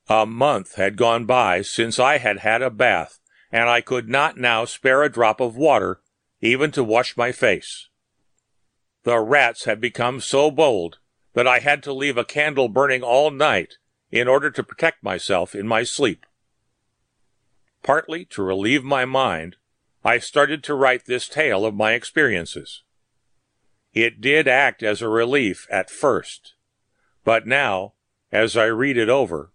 A 0.08 0.26
month 0.26 0.76
had 0.76 0.96
gone 0.96 1.26
by 1.26 1.62
since 1.62 1.98
I 1.98 2.18
had 2.18 2.38
had 2.38 2.62
a 2.62 2.70
bath 2.70 3.18
and 3.50 3.68
I 3.68 3.80
could 3.80 4.08
not 4.08 4.36
now 4.36 4.64
spare 4.64 5.02
a 5.02 5.10
drop 5.10 5.40
of 5.40 5.56
water 5.56 6.00
even 6.40 6.70
to 6.72 6.84
wash 6.84 7.16
my 7.16 7.32
face. 7.32 7.88
The 9.04 9.18
rats 9.20 9.64
had 9.64 9.80
become 9.80 10.20
so 10.20 10.50
bold 10.50 10.98
that 11.34 11.46
I 11.46 11.60
had 11.60 11.82
to 11.84 11.92
leave 11.92 12.18
a 12.18 12.24
candle 12.24 12.68
burning 12.68 13.02
all 13.02 13.30
night 13.30 13.74
in 14.10 14.28
order 14.28 14.50
to 14.50 14.62
protect 14.62 15.02
myself 15.02 15.54
in 15.54 15.66
my 15.66 15.82
sleep. 15.82 16.26
Partly 17.82 18.24
to 18.26 18.42
relieve 18.42 18.84
my 18.84 19.04
mind, 19.04 19.56
I 20.04 20.18
started 20.18 20.62
to 20.64 20.74
write 20.74 21.06
this 21.06 21.28
tale 21.28 21.64
of 21.64 21.74
my 21.74 21.92
experiences. 21.92 22.82
It 23.92 24.20
did 24.20 24.46
act 24.46 24.82
as 24.82 25.00
a 25.00 25.08
relief 25.08 25.66
at 25.70 25.90
first, 25.90 26.54
but 27.24 27.46
now, 27.46 27.94
as 28.30 28.56
I 28.56 28.66
read 28.66 28.96
it 28.96 29.08
over, 29.08 29.52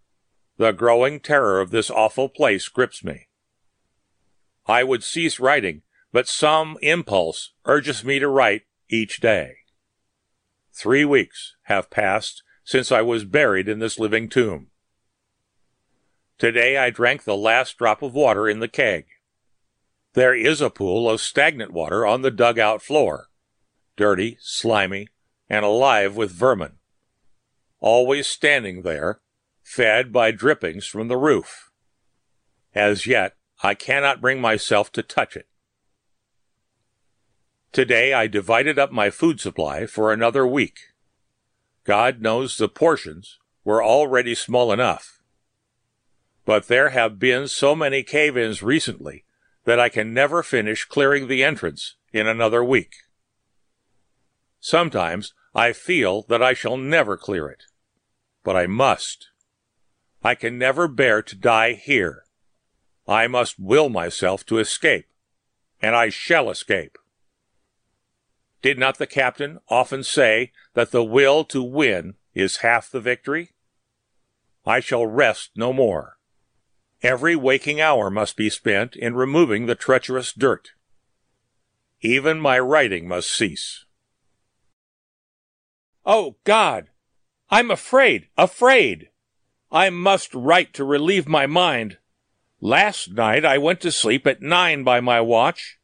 the 0.57 0.71
growing 0.71 1.19
terror 1.19 1.59
of 1.59 1.71
this 1.71 1.89
awful 1.89 2.29
place 2.29 2.67
grips 2.67 3.03
me. 3.03 3.27
I 4.65 4.83
would 4.83 5.03
cease 5.03 5.39
writing, 5.39 5.81
but 6.11 6.27
some 6.27 6.77
impulse 6.81 7.51
urges 7.65 8.03
me 8.03 8.19
to 8.19 8.27
write 8.27 8.63
each 8.89 9.19
day. 9.19 9.55
Three 10.71 11.05
weeks 11.05 11.55
have 11.63 11.89
passed 11.89 12.43
since 12.63 12.91
I 12.91 13.01
was 13.01 13.25
buried 13.25 13.67
in 13.67 13.79
this 13.79 13.99
living 13.99 14.29
tomb. 14.29 14.67
Today 16.37 16.77
I 16.77 16.89
drank 16.89 17.23
the 17.23 17.37
last 17.37 17.77
drop 17.77 18.01
of 18.01 18.13
water 18.13 18.49
in 18.49 18.59
the 18.59 18.67
keg. 18.67 19.05
There 20.13 20.35
is 20.35 20.61
a 20.61 20.69
pool 20.69 21.09
of 21.09 21.21
stagnant 21.21 21.71
water 21.71 22.05
on 22.05 22.21
the 22.21 22.31
dugout 22.31 22.81
floor, 22.81 23.29
dirty, 23.95 24.37
slimy, 24.39 25.09
and 25.49 25.65
alive 25.65 26.15
with 26.15 26.31
vermin, 26.31 26.73
always 27.79 28.27
standing 28.27 28.81
there, 28.81 29.19
fed 29.61 30.11
by 30.11 30.31
drippings 30.31 30.85
from 30.85 31.07
the 31.07 31.17
roof. 31.17 31.71
As 32.73 33.05
yet, 33.05 33.35
I 33.65 33.75
cannot 33.75 34.19
bring 34.19 34.41
myself 34.41 34.91
to 34.91 35.01
touch 35.01 35.37
it. 35.37 35.47
Today 37.71 38.13
I 38.13 38.27
divided 38.27 38.77
up 38.77 38.91
my 38.91 39.09
food 39.09 39.39
supply 39.39 39.85
for 39.85 40.11
another 40.11 40.45
week. 40.45 40.79
God 41.85 42.21
knows 42.21 42.57
the 42.57 42.67
portions 42.67 43.39
were 43.63 43.81
already 43.81 44.35
small 44.35 44.73
enough. 44.73 45.21
But 46.45 46.67
there 46.67 46.89
have 46.89 47.19
been 47.19 47.47
so 47.47 47.73
many 47.73 48.03
cave-ins 48.03 48.61
recently 48.61 49.23
that 49.63 49.79
I 49.79 49.87
can 49.87 50.13
never 50.13 50.43
finish 50.43 50.83
clearing 50.83 51.29
the 51.29 51.41
entrance 51.41 51.95
in 52.11 52.27
another 52.27 52.63
week. 52.65 52.93
Sometimes 54.59 55.33
I 55.55 55.71
feel 55.71 56.23
that 56.23 56.43
I 56.43 56.53
shall 56.53 56.75
never 56.75 57.15
clear 57.15 57.47
it. 57.47 57.63
But 58.43 58.57
I 58.57 58.67
must. 58.67 59.29
I 60.21 60.35
can 60.35 60.57
never 60.57 60.89
bear 60.89 61.21
to 61.21 61.35
die 61.35 61.73
here. 61.73 62.25
I 63.07 63.27
must 63.27 63.59
will 63.59 63.89
myself 63.89 64.45
to 64.45 64.59
escape, 64.59 65.07
and 65.81 65.95
I 65.95 66.09
shall 66.09 66.49
escape. 66.49 66.97
Did 68.61 68.79
not 68.79 68.97
the 68.97 69.07
captain 69.07 69.59
often 69.67 70.03
say 70.03 70.53
that 70.73 70.91
the 70.91 71.03
will 71.03 71.43
to 71.45 71.61
win 71.61 72.15
is 72.33 72.57
half 72.57 72.89
the 72.89 73.01
victory? 73.01 73.51
I 74.65 74.79
shall 74.79 75.05
rest 75.05 75.51
no 75.55 75.73
more. 75.73 76.17
Every 77.01 77.35
waking 77.35 77.81
hour 77.81 78.09
must 78.09 78.37
be 78.37 78.49
spent 78.49 78.95
in 78.95 79.15
removing 79.15 79.65
the 79.65 79.75
treacherous 79.75 80.31
dirt. 80.31 80.69
Even 81.99 82.39
my 82.39 82.57
writing 82.57 83.07
must 83.07 83.29
cease. 83.29 83.83
Oh 86.05 86.37
God! 86.45 86.87
I'm 87.49 87.69
afraid, 87.69 88.29
afraid! 88.37 89.09
I 89.69 89.89
must 89.89 90.33
write 90.33 90.73
to 90.75 90.85
relieve 90.85 91.27
my 91.27 91.45
mind. 91.45 91.97
Last 92.65 93.11
night 93.11 93.43
I 93.43 93.57
went 93.57 93.81
to 93.81 93.91
sleep 93.91 94.25
at 94.25 94.41
nine 94.41 94.85
by 94.85 95.01
my 95.01 95.19
watch. 95.19 95.79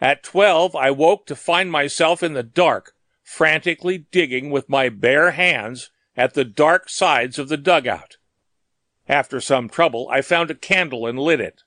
At 0.00 0.24
twelve 0.24 0.74
I 0.74 0.90
woke 0.90 1.26
to 1.26 1.36
find 1.36 1.70
myself 1.70 2.24
in 2.24 2.32
the 2.32 2.42
dark, 2.42 2.94
frantically 3.22 3.98
digging 3.98 4.50
with 4.50 4.68
my 4.68 4.88
bare 4.88 5.30
hands 5.30 5.92
at 6.16 6.34
the 6.34 6.44
dark 6.44 6.88
sides 6.88 7.38
of 7.38 7.48
the 7.48 7.56
dugout. 7.56 8.16
After 9.08 9.40
some 9.40 9.68
trouble 9.68 10.08
I 10.10 10.22
found 10.22 10.50
a 10.50 10.56
candle 10.56 11.06
and 11.06 11.20
lit 11.20 11.40
it. 11.40 11.62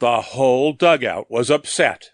The 0.00 0.22
whole 0.22 0.72
dugout 0.72 1.30
was 1.30 1.48
upset. 1.48 2.10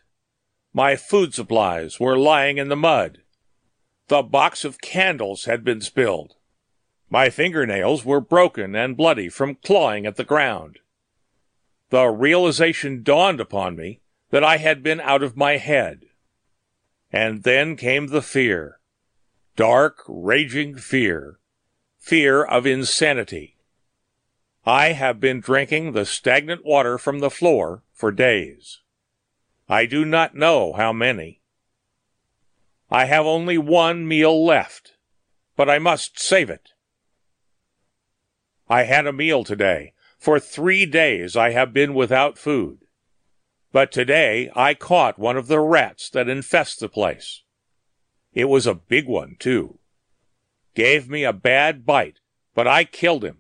My 0.75 0.97
food 0.97 1.33
supplies 1.33 1.99
were 1.99 2.19
lying 2.19 2.59
in 2.59 2.69
the 2.69 2.77
mud. 2.77 3.23
The 4.09 4.23
box 4.23 4.67
of 4.67 4.83
candles 4.83 5.47
had 5.47 5.65
been 5.65 5.81
spilled. 5.81 6.35
My 7.09 7.31
fingernails 7.31 8.05
were 8.05 8.21
broken 8.21 8.75
and 8.77 8.99
bloody 8.99 9.31
from 9.31 9.55
clawing 9.55 10.05
at 10.05 10.17
the 10.17 10.25
ground. 10.25 10.79
The 11.91 12.07
realization 12.07 13.03
dawned 13.03 13.41
upon 13.41 13.77
me 13.77 14.01
that 14.31 14.45
I 14.45 14.57
had 14.57 14.83
been 14.83 15.01
out 15.01 15.23
of 15.23 15.37
my 15.37 15.57
head. 15.57 16.07
And 17.13 17.43
then 17.43 17.77
came 17.77 18.07
the 18.07 18.23
fear. 18.23 18.79
Dark, 19.57 20.03
raging 20.09 20.77
fear. 20.77 21.41
Fear 21.99 22.45
of 22.45 22.65
insanity. 22.65 23.57
I 24.65 24.93
have 24.93 25.19
been 25.19 25.41
drinking 25.41 25.93
the 25.93 26.07
stagnant 26.07 26.65
water 26.65 26.97
from 26.97 27.19
the 27.19 27.31
floor 27.31 27.83
for 27.93 28.13
days. 28.13 28.81
I 29.69 29.87
do 29.87 30.05
not 30.05 30.35
know 30.35 30.73
how 30.75 30.93
many. 30.93 31.41
I 32.91 33.07
have 33.07 33.27
only 33.27 33.59
one 33.59 34.07
meal 34.07 34.45
left, 34.45 34.93
but 35.57 35.69
I 35.69 35.79
must 35.79 36.21
save 36.21 36.51
it. 36.51 36.71
I 38.69 38.85
had 38.85 39.07
a 39.07 39.13
meal 39.13 39.43
today. 39.43 39.95
For 40.21 40.39
three 40.39 40.85
days 40.85 41.35
I 41.35 41.53
have 41.53 41.73
been 41.73 41.95
without 41.95 42.37
food. 42.37 42.81
But 43.73 43.91
today 43.91 44.53
I 44.55 44.75
caught 44.75 45.19
one 45.19 45.39
of 45.39 45.47
the 45.47 45.61
rats 45.61 46.11
that 46.11 46.29
infest 46.29 46.79
the 46.79 46.91
place. 46.91 47.43
It 48.35 48.45
was 48.45 48.67
a 48.67 48.75
big 48.75 49.09
one, 49.09 49.37
too. 49.39 49.79
Gave 50.75 51.09
me 51.09 51.25
a 51.25 51.33
bad 51.33 51.87
bite, 51.87 52.19
but 52.55 52.67
I 52.67 52.85
killed 52.85 53.25
him. 53.25 53.39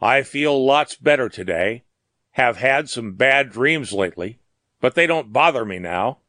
I 0.00 0.22
feel 0.22 0.64
lots 0.64 0.96
better 0.96 1.28
today. 1.28 1.84
Have 2.32 2.56
had 2.56 2.88
some 2.88 3.12
bad 3.12 3.50
dreams 3.50 3.92
lately, 3.92 4.38
but 4.80 4.94
they 4.94 5.06
don't 5.06 5.30
bother 5.32 5.66
me 5.66 5.78
now. 5.78 6.20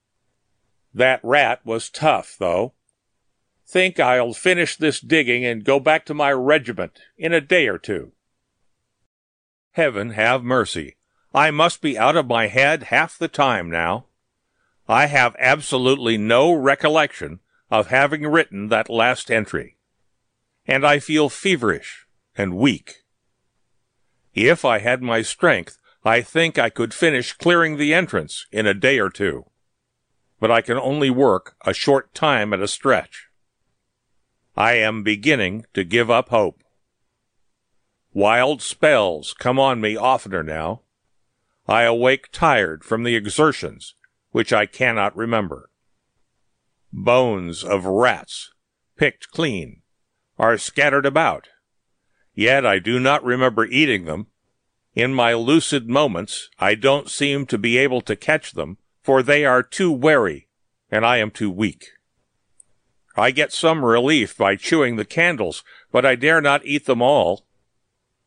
That 0.94 1.22
rat 1.24 1.66
was 1.66 1.90
tough, 1.90 2.36
though. 2.38 2.74
Think 3.66 3.98
I'll 3.98 4.34
finish 4.34 4.76
this 4.76 5.00
digging 5.00 5.46
and 5.46 5.64
go 5.64 5.80
back 5.80 6.06
to 6.08 6.14
my 6.14 6.34
regiment 6.34 7.00
in 7.18 7.32
a 7.32 7.40
day 7.40 7.70
or 7.70 7.78
two. 7.78 8.12
Heaven 9.74 10.12
have 10.12 10.44
mercy. 10.44 10.96
I 11.34 11.52
must 11.52 11.82
be 11.82 11.98
out 11.98 12.16
of 12.16 12.28
my 12.28 12.48
head 12.48 12.84
half 12.84 13.18
the 13.18 13.28
time 13.28 13.70
now. 13.70 14.06
I 14.88 15.06
have 15.06 15.36
absolutely 15.38 16.18
no 16.18 16.54
recollection 16.54 17.40
of 17.70 17.88
having 17.88 18.26
written 18.26 18.70
that 18.70 18.90
last 18.90 19.30
entry. 19.30 19.78
And 20.66 20.86
I 20.86 21.00
feel 21.00 21.30
feverish 21.30 22.08
and 22.36 22.58
weak. 22.58 23.04
If 24.34 24.66
I 24.66 24.80
had 24.80 25.02
my 25.02 25.22
strength, 25.22 25.78
I 26.04 26.22
think 26.22 26.58
I 26.58 26.70
could 26.70 26.94
finish 26.94 27.34
clearing 27.34 27.78
the 27.78 27.94
entrance 27.94 28.48
in 28.52 28.66
a 28.66 28.74
day 28.74 29.00
or 29.00 29.10
two 29.10 29.46
but 30.44 30.52
I 30.52 30.60
can 30.60 30.78
only 30.78 31.10
work 31.10 31.56
a 31.66 31.74
short 31.74 32.14
time 32.14 32.52
at 32.52 32.60
a 32.60 32.68
stretch. 32.68 33.30
I 34.58 34.74
am 34.74 35.02
beginning 35.02 35.66
to 35.74 35.86
give 35.86 36.12
up 36.12 36.28
hope. 36.28 36.63
Wild 38.14 38.62
spells 38.62 39.34
come 39.34 39.60
on 39.60 39.82
me 39.82 39.96
oftener 39.96 40.44
now. 40.44 40.82
I 41.68 41.84
awake 41.84 42.30
tired 42.32 42.84
from 42.84 43.04
the 43.04 43.16
exertions 43.16 43.96
which 44.32 44.52
I 44.52 44.66
cannot 44.66 45.16
remember. 45.16 45.70
Bones 46.92 47.64
of 47.64 47.86
rats, 47.86 48.52
picked 48.98 49.30
clean, 49.30 49.82
are 50.38 50.58
scattered 50.58 51.06
about, 51.06 51.50
yet 52.34 52.66
I 52.66 52.80
do 52.80 53.00
not 53.00 53.24
remember 53.24 53.66
eating 53.66 54.06
them. 54.06 54.28
In 54.96 55.14
my 55.14 55.34
lucid 55.34 55.90
moments, 55.90 56.50
I 56.60 56.76
don't 56.76 57.10
seem 57.10 57.46
to 57.48 57.58
be 57.58 57.78
able 57.78 58.02
to 58.02 58.16
catch 58.16 58.54
them 58.54 58.78
for 59.04 59.22
they 59.22 59.46
are 59.46 59.62
too 59.62 59.92
wary, 59.92 60.48
and 60.90 61.06
I 61.06 61.18
am 61.18 61.30
too 61.30 61.52
weak. 61.52 61.90
I 63.16 63.32
get 63.32 63.52
some 63.52 63.86
relief 63.86 64.36
by 64.38 64.56
chewing 64.56 64.96
the 64.96 65.06
candles, 65.06 65.64
but 65.92 66.06
I 66.06 66.16
dare 66.16 66.42
not 66.42 66.66
eat 66.66 66.86
them 66.86 67.02
all. 67.02 67.46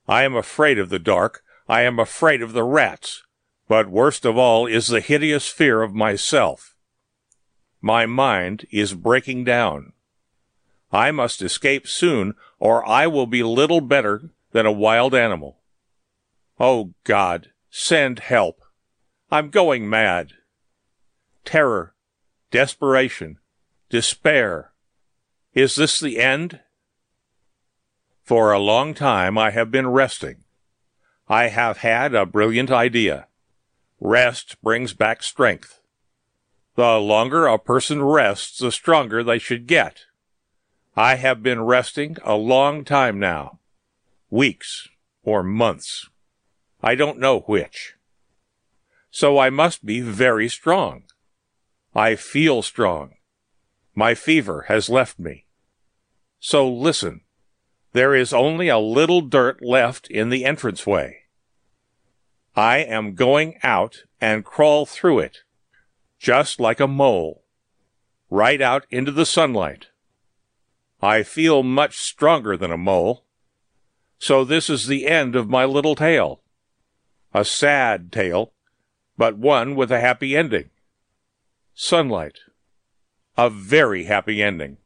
I 0.09 0.25
am 0.25 0.35
afraid 0.35 0.79
of 0.79 0.89
the 0.89 0.99
dark. 0.99 1.43
I 1.69 1.83
am 1.83 1.99
afraid 1.99 2.43
of 2.43 2.53
the 2.53 2.65
rats. 2.65 3.25
But 3.69 3.89
worst 3.89 4.25
of 4.25 4.37
all 4.39 4.67
is 4.67 4.87
the 4.87 5.01
hideous 5.01 5.49
fear 5.49 5.83
of 5.83 5.95
myself. 5.95 6.77
My 7.81 8.07
mind 8.07 8.67
is 8.71 8.95
breaking 8.95 9.45
down. 9.45 9.93
I 10.93 11.11
must 11.11 11.43
escape 11.43 11.87
soon, 11.87 12.35
or 12.59 12.87
I 12.89 13.07
will 13.07 13.27
be 13.27 13.43
little 13.43 13.81
better 13.81 14.31
than 14.53 14.67
a 14.67 14.73
wild 14.73 15.15
animal. 15.15 15.59
Oh 16.59 16.95
God, 17.05 17.51
send 17.71 18.21
help. 18.21 18.63
I'm 19.31 19.51
going 19.51 19.89
mad 19.89 20.33
terror, 21.47 21.95
desperation, 22.51 23.39
despair. 23.89 24.73
Is 25.55 25.77
this 25.77 25.99
the 25.99 26.19
end? 26.19 26.61
For 28.27 28.51
a 28.51 28.59
long 28.59 28.93
time 28.93 29.39
I 29.39 29.53
have 29.53 29.71
been 29.71 29.87
resting. 29.87 30.43
I 31.29 31.47
have 31.47 31.79
had 31.79 32.13
a 32.13 32.27
brilliant 32.27 32.73
idea. 32.73 33.29
Rest 34.01 34.61
brings 34.61 34.95
back 34.95 35.23
strength. 35.23 35.81
The 36.75 36.99
longer 36.99 37.47
a 37.47 37.57
person 37.57 38.03
rests, 38.03 38.59
the 38.59 38.73
stronger 38.73 39.23
they 39.23 39.39
should 39.39 39.69
get. 39.69 40.07
I 40.97 41.15
have 41.15 41.41
been 41.41 41.63
resting 41.63 42.17
a 42.25 42.35
long 42.35 42.85
time 42.85 43.21
now. 43.21 43.61
Weeks 44.29 44.89
or 45.23 45.45
months. 45.45 46.09
I 46.83 46.97
don't 46.97 47.21
know 47.21 47.43
which. 47.43 47.95
So 49.09 49.39
I 49.39 49.51
must 49.51 49.87
be 49.87 50.01
very 50.01 50.49
strong. 50.49 51.05
I 51.95 52.17
feel 52.17 52.63
strong. 52.63 53.15
My 53.95 54.17
fever 54.17 54.65
has 54.67 54.91
left 54.91 55.17
me. 55.17 55.45
So 56.41 56.69
listen. 56.69 57.21
There 57.97 58.15
is 58.15 58.35
only 58.35 58.69
a 58.69 58.77
little 58.77 59.23
dirt 59.23 59.65
left 59.65 60.11
in 60.11 60.29
the 60.29 60.45
entranceway. 60.45 61.23
I 62.55 62.81
am 62.81 63.15
going 63.15 63.59
out 63.63 64.03
and 64.21 64.45
crawl 64.45 64.85
through 64.85 65.21
it, 65.21 65.39
just 66.19 66.61
like 66.61 66.79
a 66.79 66.87
mole, 66.87 67.45
right 68.29 68.61
out 68.61 68.85
into 68.91 69.13
the 69.13 69.25
sunlight. 69.25 69.87
I 71.01 71.23
feel 71.23 71.63
much 71.63 71.97
stronger 71.97 72.55
than 72.55 72.71
a 72.71 72.77
mole. 72.77 73.25
So 74.19 74.45
this 74.45 74.69
is 74.69 74.89
the 74.89 75.07
end 75.07 75.35
of 75.35 75.49
my 75.49 75.65
little 75.65 75.95
tale. 75.95 76.43
A 77.33 77.47
sad 77.47 78.13
tale, 78.13 78.53
but 79.17 79.39
one 79.39 79.75
with 79.75 79.91
a 79.91 80.01
happy 80.01 80.37
ending. 80.37 80.69
Sunlight. 81.73 82.41
A 83.39 83.49
very 83.49 84.05
happy 84.05 84.43
ending. 84.43 84.77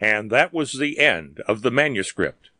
And 0.00 0.30
that 0.30 0.52
was 0.52 0.72
the 0.72 0.98
end 0.98 1.40
of 1.46 1.62
the 1.62 1.70
manuscript. 1.70 2.50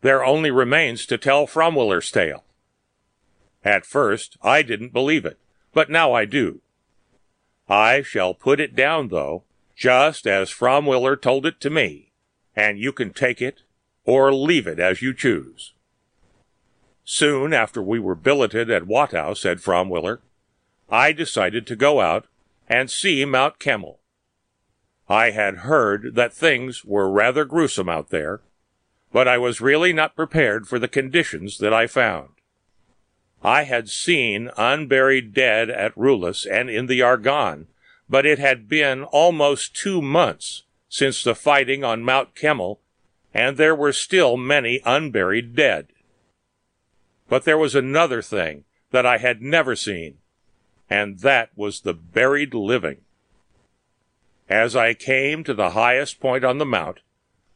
There 0.00 0.24
only 0.24 0.50
remains 0.50 1.06
to 1.06 1.18
tell 1.18 1.46
Fromwiller's 1.46 2.10
tale. 2.10 2.44
At 3.64 3.84
first, 3.84 4.36
I 4.42 4.62
didn't 4.62 4.92
believe 4.92 5.24
it, 5.24 5.38
but 5.72 5.90
now 5.90 6.12
I 6.12 6.24
do. 6.24 6.60
I 7.68 8.02
shall 8.02 8.32
put 8.32 8.60
it 8.60 8.76
down, 8.76 9.08
though, 9.08 9.42
just 9.76 10.26
as 10.26 10.50
Fromwiller 10.50 11.20
told 11.20 11.44
it 11.44 11.60
to 11.60 11.70
me, 11.70 12.12
and 12.54 12.78
you 12.78 12.92
can 12.92 13.12
take 13.12 13.42
it 13.42 13.62
or 14.04 14.32
leave 14.32 14.66
it 14.66 14.78
as 14.78 15.02
you 15.02 15.12
choose. 15.12 15.74
Soon 17.04 17.52
after 17.52 17.82
we 17.82 17.98
were 17.98 18.14
billeted 18.14 18.70
at 18.70 18.84
Watou, 18.84 19.36
said 19.36 19.58
Fromwiller, 19.58 20.20
I 20.88 21.12
decided 21.12 21.66
to 21.66 21.76
go 21.76 22.00
out 22.00 22.26
and 22.68 22.90
see 22.90 23.24
Mount 23.24 23.58
Kemmel. 23.58 23.98
I 25.08 25.30
had 25.30 25.58
heard 25.58 26.14
that 26.14 26.34
things 26.34 26.84
were 26.84 27.10
rather 27.10 27.44
gruesome 27.44 27.88
out 27.88 28.10
there, 28.10 28.42
but 29.12 29.26
I 29.26 29.38
was 29.38 29.60
really 29.60 29.92
not 29.92 30.16
prepared 30.16 30.68
for 30.68 30.78
the 30.78 30.88
conditions 30.88 31.58
that 31.58 31.72
I 31.72 31.86
found. 31.86 32.30
I 33.42 33.62
had 33.62 33.88
seen 33.88 34.50
unburied 34.56 35.32
dead 35.32 35.70
at 35.70 35.94
Rulis 35.94 36.46
and 36.50 36.68
in 36.68 36.86
the 36.86 37.02
Argonne, 37.02 37.68
but 38.08 38.26
it 38.26 38.38
had 38.38 38.68
been 38.68 39.04
almost 39.04 39.74
two 39.74 40.02
months 40.02 40.64
since 40.88 41.22
the 41.22 41.34
fighting 41.34 41.84
on 41.84 42.02
Mount 42.02 42.34
Kemmel, 42.34 42.80
and 43.32 43.56
there 43.56 43.74
were 43.74 43.92
still 43.92 44.36
many 44.36 44.80
unburied 44.84 45.54
dead. 45.54 45.88
But 47.28 47.44
there 47.44 47.58
was 47.58 47.74
another 47.74 48.22
thing 48.22 48.64
that 48.90 49.06
I 49.06 49.18
had 49.18 49.40
never 49.40 49.76
seen 49.76 50.18
and 50.90 51.18
that 51.20 51.50
was 51.56 51.80
the 51.80 51.94
buried 51.94 52.54
living. 52.54 52.98
As 54.48 54.74
I 54.74 54.94
came 54.94 55.44
to 55.44 55.52
the 55.52 55.70
highest 55.70 56.20
point 56.20 56.44
on 56.44 56.58
the 56.58 56.64
mount, 56.64 57.00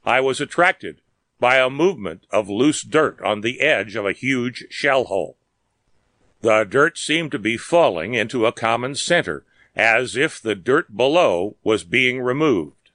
I 0.04 0.20
was 0.20 0.40
attracted 0.40 1.00
by 1.40 1.56
a 1.56 1.70
movement 1.70 2.26
of 2.30 2.48
loose 2.48 2.82
dirt 2.82 3.20
on 3.22 3.40
the 3.40 3.60
edge 3.60 3.96
of 3.96 4.04
a 4.04 4.12
huge 4.12 4.66
shell 4.68 5.04
hole. 5.04 5.36
The 6.42 6.64
dirt 6.64 6.98
seemed 6.98 7.30
to 7.32 7.38
be 7.38 7.56
falling 7.56 8.14
into 8.14 8.46
a 8.46 8.52
common 8.52 8.94
center, 8.94 9.44
as 9.74 10.16
if 10.16 10.40
the 10.40 10.54
dirt 10.54 10.96
below 10.96 11.56
was 11.64 11.84
being 11.84 12.20
removed. 12.20 12.90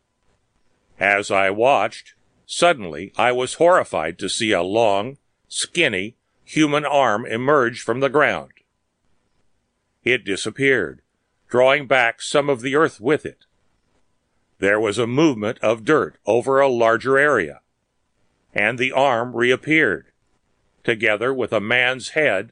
As 1.00 1.32
I 1.32 1.50
watched, 1.50 2.14
suddenly 2.46 3.14
I 3.18 3.32
was 3.32 3.56
horrified 3.56 4.20
to 4.20 4.30
see 4.30 4.52
a 4.52 4.62
long, 4.62 5.18
skinny, 5.48 6.16
human 6.44 6.86
arm 6.86 7.26
emerge 7.26 7.82
from 7.82 8.00
the 8.00 8.10
ground. 8.10 8.52
It 10.04 10.24
disappeared, 10.24 11.02
drawing 11.50 11.88
back 11.88 12.22
some 12.22 12.50
of 12.50 12.62
the 12.62 12.76
earth 12.76 13.02
with 13.02 13.26
it. 13.26 13.46
There 14.60 14.80
was 14.80 14.98
a 14.98 15.08
movement 15.08 15.60
of 15.60 15.86
dirt 15.86 16.18
over 16.26 16.60
a 16.60 16.68
larger 16.68 17.18
area, 17.18 17.62
and 18.54 18.80
the 18.80 18.92
arm 18.92 19.36
reappeared, 19.36 20.12
together 20.84 21.34
with 21.34 21.54
a 21.54 21.60
man's 21.60 22.10
head 22.10 22.52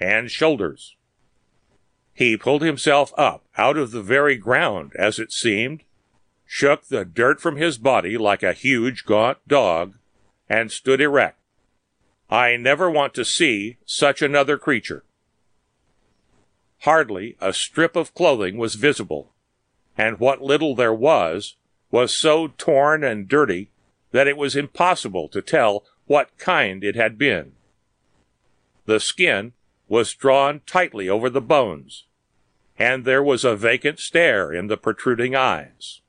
and 0.00 0.30
shoulders. 0.30 0.96
He 2.14 2.36
pulled 2.36 2.62
himself 2.62 3.12
up 3.16 3.44
out 3.56 3.76
of 3.76 3.90
the 3.90 4.02
very 4.02 4.36
ground, 4.36 4.92
as 4.96 5.18
it 5.18 5.32
seemed, 5.32 5.82
shook 6.46 6.86
the 6.86 7.04
dirt 7.04 7.40
from 7.40 7.56
his 7.56 7.78
body 7.78 8.16
like 8.16 8.42
a 8.42 8.52
huge 8.52 9.04
gaunt 9.04 9.38
dog, 9.46 9.96
and 10.48 10.70
stood 10.70 11.00
erect. 11.00 11.38
I 12.30 12.56
never 12.56 12.90
want 12.90 13.14
to 13.14 13.24
see 13.24 13.76
such 13.84 14.22
another 14.22 14.56
creature. 14.56 15.04
Hardly 16.80 17.36
a 17.40 17.52
strip 17.52 17.94
of 17.94 18.14
clothing 18.14 18.56
was 18.56 18.74
visible, 18.74 19.31
and 19.96 20.18
what 20.18 20.42
little 20.42 20.74
there 20.74 20.94
was 20.94 21.56
was 21.90 22.14
so 22.14 22.48
torn 22.58 23.04
and 23.04 23.28
dirty 23.28 23.70
that 24.12 24.26
it 24.26 24.36
was 24.36 24.56
impossible 24.56 25.28
to 25.28 25.42
tell 25.42 25.84
what 26.06 26.36
kind 26.38 26.84
it 26.84 26.96
had 26.96 27.18
been. 27.18 27.52
The 28.86 29.00
skin 29.00 29.52
was 29.88 30.14
drawn 30.14 30.60
tightly 30.66 31.08
over 31.08 31.28
the 31.28 31.40
bones, 31.40 32.04
and 32.78 33.04
there 33.04 33.22
was 33.22 33.44
a 33.44 33.56
vacant 33.56 33.98
stare 33.98 34.52
in 34.52 34.66
the 34.66 34.76
protruding 34.76 35.36
eyes. 35.36 36.00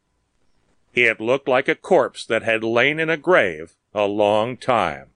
It 0.93 1.19
looked 1.19 1.47
like 1.47 1.67
a 1.67 1.75
corpse 1.75 2.25
that 2.25 2.43
had 2.43 2.63
lain 2.63 2.99
in 2.99 3.09
a 3.09 3.17
grave 3.17 3.75
a 3.93 4.05
long 4.05 4.57
time. 4.57 5.07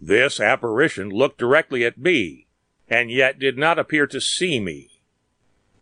This 0.00 0.40
apparition 0.40 1.10
looked 1.10 1.38
directly 1.38 1.84
at 1.84 1.98
me, 1.98 2.46
and 2.88 3.10
yet 3.10 3.38
did 3.38 3.58
not 3.58 3.78
appear 3.78 4.06
to 4.08 4.20
see 4.20 4.58
me. 4.58 4.89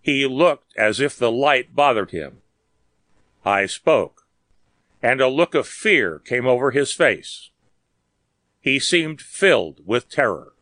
He 0.08 0.26
looked 0.26 0.72
as 0.74 1.00
if 1.00 1.18
the 1.18 1.30
light 1.30 1.74
bothered 1.74 2.12
him. 2.12 2.40
I 3.44 3.66
spoke, 3.66 4.26
and 5.02 5.20
a 5.20 5.28
look 5.28 5.54
of 5.54 5.68
fear 5.68 6.18
came 6.18 6.46
over 6.46 6.70
his 6.70 6.94
face. 6.94 7.50
He 8.58 8.78
seemed 8.78 9.20
filled 9.20 9.86
with 9.86 10.08
terror. 10.08 10.54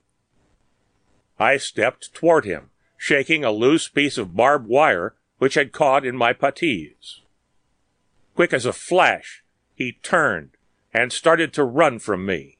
I 1.39 1.59
stepped 1.59 2.13
toward 2.13 2.45
him, 2.45 2.71
shaking 2.97 3.45
a 3.45 3.53
loose 3.53 3.87
piece 3.87 4.19
of 4.19 4.35
barbed 4.35 4.67
wire 4.67 5.15
which 5.39 5.55
had 5.55 5.71
caught 5.71 6.05
in 6.05 6.17
my 6.17 6.33
puttees. 6.33 7.21
Quick 8.35 8.53
as 8.53 8.67
a 8.67 8.73
flash, 8.73 9.45
he 9.77 9.93
turned 10.03 10.57
and 10.93 11.13
started 11.13 11.53
to 11.53 11.63
run 11.63 12.01
from 12.01 12.27
me. 12.27 12.59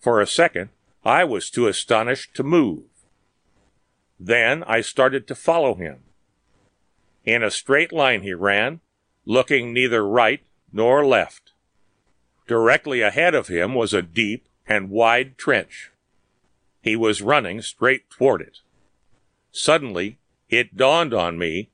For 0.00 0.20
a 0.20 0.26
second, 0.26 0.70
I 1.04 1.22
was 1.22 1.50
too 1.50 1.68
astonished 1.68 2.34
to 2.34 2.42
move. 2.42 2.91
Then 4.18 4.62
I 4.64 4.80
started 4.80 5.26
to 5.28 5.34
follow 5.34 5.74
him. 5.74 6.04
In 7.24 7.42
a 7.42 7.50
straight 7.50 7.92
line 7.92 8.22
he 8.22 8.34
ran, 8.34 8.80
looking 9.24 9.72
neither 9.72 10.06
right 10.06 10.42
nor 10.72 11.04
left. 11.04 11.52
Directly 12.46 13.00
ahead 13.00 13.34
of 13.34 13.48
him 13.48 13.74
was 13.74 13.94
a 13.94 14.02
deep 14.02 14.48
and 14.66 14.90
wide 14.90 15.38
trench. 15.38 15.90
He 16.80 16.96
was 16.96 17.22
running 17.22 17.62
straight 17.62 18.10
toward 18.10 18.40
it. 18.40 18.58
Suddenly, 19.52 20.18
it 20.48 20.76
dawned 20.76 21.14
on 21.14 21.38
me 21.38 21.70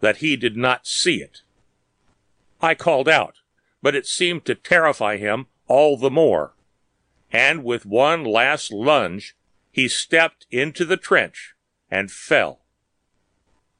that 0.00 0.18
he 0.18 0.36
did 0.36 0.56
not 0.56 0.86
see 0.86 1.16
it. 1.16 1.42
I 2.60 2.74
called 2.74 3.08
out, 3.08 3.36
but 3.82 3.94
it 3.94 4.06
seemed 4.06 4.44
to 4.46 4.54
terrify 4.54 5.16
him 5.16 5.46
all 5.68 5.96
the 5.96 6.10
more, 6.10 6.54
and 7.30 7.62
with 7.62 7.86
one 7.86 8.24
last 8.24 8.72
lunge, 8.72 9.36
he 9.70 9.86
stepped 9.86 10.46
into 10.50 10.84
the 10.84 10.96
trench 10.96 11.54
and 11.90 12.10
fell. 12.10 12.60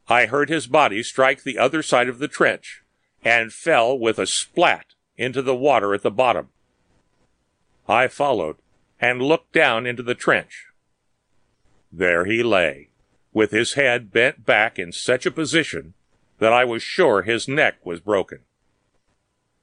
I 0.09 0.27
heard 0.27 0.49
his 0.49 0.66
body 0.66 1.03
strike 1.03 1.42
the 1.42 1.59
other 1.59 1.83
side 1.83 2.09
of 2.09 2.18
the 2.18 2.29
trench 2.29 2.83
and 3.23 3.53
fell 3.53 3.99
with 3.99 4.18
a 4.18 4.27
splat 4.27 4.87
into 5.16 5.42
the 5.42 5.55
water 5.55 5.92
at 5.94 6.03
the 6.03 6.11
bottom. 6.11 6.49
I 7.88 8.09
followed 8.09 8.57
and 9.01 9.23
looked 9.23 9.53
down 9.53 9.87
into 9.87 10.03
the 10.03 10.14
trench. 10.14 10.66
There 11.92 12.25
he 12.25 12.42
lay, 12.42 12.88
with 13.33 13.51
his 13.51 13.75
head 13.75 14.12
bent 14.12 14.44
back 14.44 14.79
in 14.79 14.92
such 14.92 15.27
a 15.27 15.31
position 15.31 15.94
that 16.38 16.53
I 16.53 16.64
was 16.64 16.83
sure 16.83 17.23
his 17.23 17.49
neck 17.49 17.85
was 17.85 18.01
broken. 18.01 18.40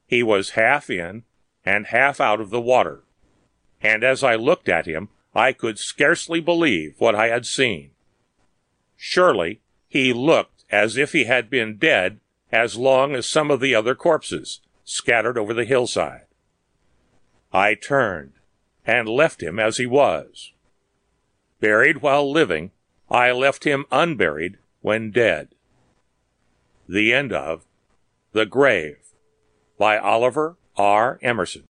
He 0.06 0.22
was 0.22 0.50
half 0.50 0.90
in 0.90 1.24
and 1.64 1.86
half 1.86 2.20
out 2.20 2.40
of 2.40 2.50
the 2.50 2.60
water, 2.60 3.02
and 3.80 4.04
as 4.04 4.22
I 4.22 4.36
looked 4.36 4.68
at 4.68 4.86
him, 4.86 5.08
I 5.34 5.52
could 5.52 5.78
scarcely 5.78 6.40
believe 6.40 6.94
what 6.98 7.14
I 7.14 7.28
had 7.28 7.46
seen. 7.46 7.90
Surely 8.96 9.60
he 9.88 10.12
looked 10.12 10.64
as 10.70 10.96
if 10.96 11.12
he 11.12 11.24
had 11.24 11.48
been 11.48 11.76
dead 11.76 12.20
as 12.50 12.76
long 12.76 13.14
as 13.14 13.26
some 13.26 13.50
of 13.50 13.60
the 13.60 13.74
other 13.74 13.94
corpses 13.94 14.60
scattered 14.84 15.36
over 15.36 15.52
the 15.52 15.64
hillside. 15.64 16.26
I 17.52 17.74
turned 17.74 18.32
and 18.86 19.08
left 19.08 19.42
him 19.42 19.58
as 19.58 19.76
he 19.76 19.86
was. 19.86 20.52
Buried 21.60 22.02
while 22.02 22.30
living, 22.30 22.70
I 23.10 23.32
left 23.32 23.64
him 23.64 23.84
unburied 23.90 24.58
when 24.80 25.10
dead. 25.10 25.48
The 26.88 27.12
end 27.12 27.32
of 27.32 27.64
The 28.32 28.46
Grave 28.46 28.98
by 29.78 29.98
Oliver 29.98 30.56
R. 30.76 31.18
Emerson. 31.22 31.64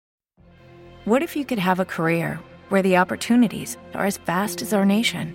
What 1.04 1.22
if 1.22 1.36
you 1.36 1.44
could 1.44 1.58
have 1.58 1.80
a 1.80 1.84
career 1.84 2.40
where 2.68 2.82
the 2.82 2.96
opportunities 2.96 3.76
are 3.94 4.06
as 4.06 4.16
vast 4.18 4.62
as 4.62 4.72
our 4.72 4.84
nation, 4.84 5.34